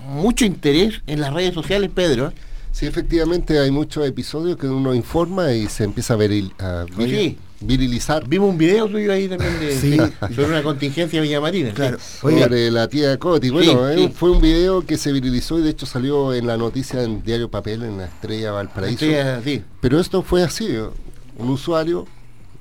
mucho 0.08 0.44
interés 0.44 1.02
en 1.06 1.20
las 1.20 1.32
redes 1.32 1.54
sociales, 1.54 1.88
Pedro. 1.94 2.32
Sí, 2.72 2.86
efectivamente 2.86 3.58
hay 3.58 3.70
muchos 3.70 4.06
episodios 4.06 4.56
que 4.56 4.66
uno 4.66 4.94
informa 4.94 5.52
y 5.52 5.66
se 5.68 5.84
empieza 5.84 6.14
a, 6.14 6.16
viril- 6.18 6.52
a 6.58 6.86
vir- 6.86 7.08
Sí. 7.10 7.38
virilizar. 7.60 8.26
Vimos 8.28 8.48
un 8.50 8.58
video 8.58 8.86
tuyo 8.88 9.12
ahí 9.12 9.28
también 9.28 9.58
de, 9.60 9.76
Sí. 9.78 9.96
sobre 10.34 10.46
una 10.48 10.62
contingencia 10.62 11.20
villamarina. 11.20 11.72
Claro. 11.74 11.98
sí. 11.98 12.18
Sobre 12.20 12.70
la 12.70 12.88
tía 12.88 13.18
Coti. 13.18 13.50
Bueno, 13.50 13.72
Sí, 13.94 14.04
eh, 14.04 14.12
fue 14.14 14.30
un 14.30 14.40
video 14.40 14.86
que 14.86 14.96
se 14.96 15.12
virilizó 15.12 15.58
y 15.58 15.62
de 15.62 15.70
hecho 15.70 15.84
salió 15.84 16.32
en 16.32 16.46
la 16.46 16.56
noticia 16.56 17.02
en 17.02 17.22
Diario 17.22 17.50
Papel, 17.50 17.82
en 17.82 17.98
la 17.98 18.06
Estrella 18.06 18.52
Valparaíso. 18.52 19.04
Pero 19.80 20.00
esto 20.00 20.22
fue 20.22 20.42
así, 20.42 20.66
eh, 20.68 20.84
un 21.38 21.50
usuario 21.50 22.06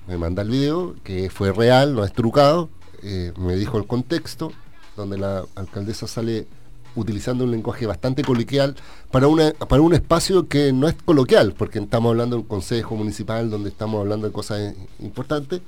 me 0.08 0.18
manda 0.18 0.42
el 0.42 0.50
video, 0.50 0.96
que 1.04 1.30
fue 1.30 1.52
real, 1.54 1.94
no 1.94 2.04
es 2.04 2.12
trucado, 2.14 2.70
eh, 3.04 3.32
me 3.38 3.56
dijo 3.56 3.78
el 3.78 3.86
contexto, 3.86 4.52
donde 4.98 5.20
la 5.20 5.46
alcaldesa 5.56 6.08
sale 6.08 6.48
utilizando 6.96 7.44
un 7.44 7.52
lenguaje 7.52 7.86
bastante 7.86 8.24
coloquial 8.24 8.76
para, 9.12 9.28
una, 9.28 9.52
para 9.52 9.82
un 9.82 9.94
espacio 9.94 10.48
que 10.48 10.74
no 10.74 10.88
es 10.88 10.96
coloquial, 11.06 11.54
porque 11.58 11.80
estamos 11.80 12.10
hablando 12.10 12.36
de 12.36 12.42
un 12.42 12.48
consejo 12.48 12.96
municipal 12.96 13.50
donde 13.50 13.70
estamos 13.70 14.00
hablando 14.00 14.28
de 14.28 14.34
cosas 14.34 14.74
importantes. 15.00 15.62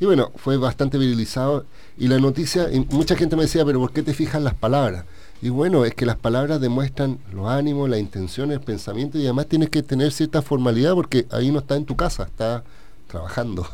Y 0.00 0.06
bueno, 0.06 0.32
fue 0.36 0.56
bastante 0.56 0.98
virilizado. 0.98 1.66
Y 1.96 2.08
la 2.08 2.18
noticia, 2.18 2.70
y 2.72 2.80
mucha 2.90 3.16
gente 3.16 3.36
me 3.36 3.42
decía, 3.42 3.64
pero 3.64 3.78
¿por 3.78 3.92
qué 3.92 4.02
te 4.02 4.12
fijas 4.12 4.42
las 4.42 4.54
palabras? 4.54 5.04
Y 5.40 5.50
bueno, 5.50 5.84
es 5.84 5.94
que 5.94 6.06
las 6.06 6.16
palabras 6.16 6.60
demuestran 6.60 7.18
los 7.32 7.48
ánimos, 7.48 7.88
las 7.88 8.00
intenciones, 8.00 8.58
el 8.58 8.64
pensamiento 8.64 9.18
y 9.18 9.24
además 9.24 9.46
tienes 9.46 9.68
que 9.68 9.82
tener 9.82 10.10
cierta 10.10 10.42
formalidad 10.42 10.94
porque 10.94 11.26
ahí 11.30 11.50
no 11.50 11.58
está 11.58 11.76
en 11.76 11.84
tu 11.84 11.96
casa, 11.96 12.24
está 12.24 12.64
trabajando. 13.08 13.66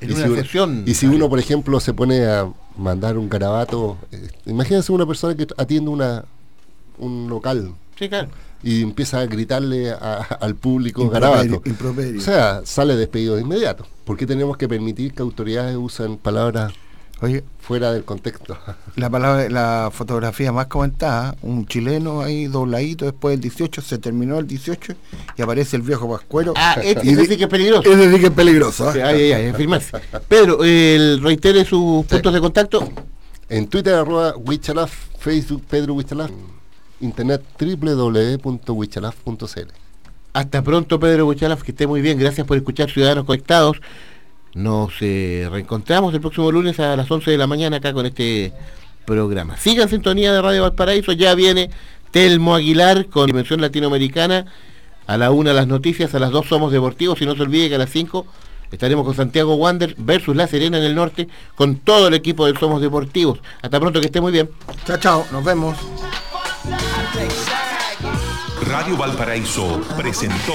En 0.00 0.10
y, 0.10 0.12
una 0.12 0.22
si 0.24 0.28
uno, 0.30 0.42
sesión. 0.42 0.84
y 0.86 0.94
si 0.94 1.06
uno, 1.06 1.28
por 1.28 1.38
ejemplo, 1.38 1.78
se 1.80 1.92
pone 1.94 2.24
a 2.26 2.50
mandar 2.76 3.18
un 3.18 3.28
garabato, 3.28 3.98
eh, 4.12 4.28
imagínense 4.46 4.92
una 4.92 5.06
persona 5.06 5.34
que 5.34 5.46
atiende 5.56 5.90
una, 5.90 6.24
un 6.98 7.28
local 7.28 7.72
Sí, 7.98 8.08
claro. 8.08 8.28
y 8.62 8.82
empieza 8.82 9.20
a 9.20 9.26
gritarle 9.26 9.90
a- 9.90 10.26
al 10.40 10.54
público 10.54 11.02
Improperio, 11.02 11.36
garabato. 11.36 11.62
improperio. 11.68 12.18
O 12.18 12.22
sea, 12.22 12.62
sale 12.64 12.96
despedido 12.96 13.36
de 13.36 13.42
inmediato. 13.42 13.86
¿Por 14.04 14.16
qué 14.16 14.26
tenemos 14.26 14.56
que 14.56 14.68
permitir 14.68 15.12
que 15.12 15.22
autoridades 15.22 15.76
usen 15.76 16.16
palabras 16.16 16.72
Oye, 17.22 17.44
fuera 17.60 17.92
del 17.92 18.04
contexto? 18.04 18.56
la 18.96 19.10
palabra, 19.10 19.48
la 19.50 19.90
fotografía 19.92 20.52
más 20.52 20.66
comentada, 20.66 21.36
un 21.42 21.66
chileno 21.66 22.22
ahí 22.22 22.46
dobladito 22.46 23.04
después 23.04 23.34
del 23.34 23.40
18, 23.40 23.82
se 23.82 23.98
terminó 23.98 24.38
el 24.38 24.46
18 24.46 24.94
y 25.36 25.42
aparece 25.42 25.76
el 25.76 25.82
viejo 25.82 26.10
Pascuero. 26.10 26.54
Ah, 26.56 26.78
este, 26.82 27.06
y 27.06 27.10
ese 27.10 27.26
sí 27.26 27.36
que 27.36 27.44
es 27.44 27.50
peligroso. 27.50 27.92
ese 27.92 28.10
sí 28.12 28.20
que 28.20 28.26
es 28.26 28.32
peligroso. 28.32 28.92
Sí, 28.92 29.00
Ay, 29.00 29.32
ay, 29.32 29.34
ay, 29.46 29.52
firmarse. 29.56 29.98
Pedro, 30.28 30.64
el, 30.64 31.20
reitere 31.22 31.64
sus 31.64 32.06
puntos 32.06 32.32
de 32.32 32.40
contacto. 32.40 32.88
En 33.48 33.68
Twitter, 33.68 33.94
arroba 33.94 34.34
Wichalaf, 34.36 34.92
Facebook, 35.18 35.62
Pedro 35.68 35.94
Wichalaf, 35.94 36.30
internet 37.00 37.42
www.wichalaf.cl. 37.58 39.72
Hasta 40.32 40.62
pronto, 40.62 41.00
Pedro 41.00 41.24
Buchalaf, 41.24 41.62
que 41.62 41.72
esté 41.72 41.86
muy 41.86 42.00
bien. 42.00 42.18
Gracias 42.18 42.46
por 42.46 42.56
escuchar 42.56 42.90
Ciudadanos 42.90 43.24
Conectados. 43.24 43.80
Nos 44.54 44.94
eh, 45.00 45.48
reencontramos 45.50 46.12
el 46.12 46.20
próximo 46.20 46.50
lunes 46.50 46.80
a 46.80 46.96
las 46.96 47.10
11 47.10 47.30
de 47.30 47.38
la 47.38 47.46
mañana 47.46 47.76
acá 47.76 47.92
con 47.92 48.06
este 48.06 48.52
programa. 49.04 49.56
Sigan 49.56 49.88
sintonía 49.88 50.32
de 50.32 50.42
Radio 50.42 50.62
Valparaíso. 50.62 51.12
Ya 51.12 51.34
viene 51.34 51.70
Telmo 52.10 52.54
Aguilar 52.54 53.06
con 53.06 53.26
Dimensión 53.26 53.60
Latinoamericana. 53.60 54.46
A 55.06 55.16
la 55.16 55.30
una 55.30 55.52
las 55.52 55.66
noticias, 55.66 56.14
a 56.14 56.18
las 56.18 56.30
dos 56.30 56.46
somos 56.46 56.72
deportivos. 56.72 57.20
Y 57.22 57.26
no 57.26 57.34
se 57.34 57.42
olvide 57.42 57.68
que 57.68 57.76
a 57.76 57.78
las 57.78 57.90
5 57.90 58.26
estaremos 58.70 59.04
con 59.04 59.14
Santiago 59.14 59.54
Wander 59.54 59.94
versus 59.98 60.36
La 60.36 60.46
Serena 60.46 60.78
en 60.78 60.84
el 60.84 60.94
norte 60.94 61.28
con 61.54 61.76
todo 61.76 62.08
el 62.08 62.14
equipo 62.14 62.46
del 62.46 62.58
Somos 62.58 62.80
Deportivos. 62.80 63.40
Hasta 63.62 63.80
pronto, 63.80 64.00
que 64.00 64.06
esté 64.06 64.20
muy 64.20 64.32
bien. 64.32 64.50
Chao, 64.86 64.98
chao, 64.98 65.26
nos 65.32 65.44
vemos. 65.44 65.76
Radio 68.62 68.96
Valparaíso 68.96 69.80
presentó 69.96 70.54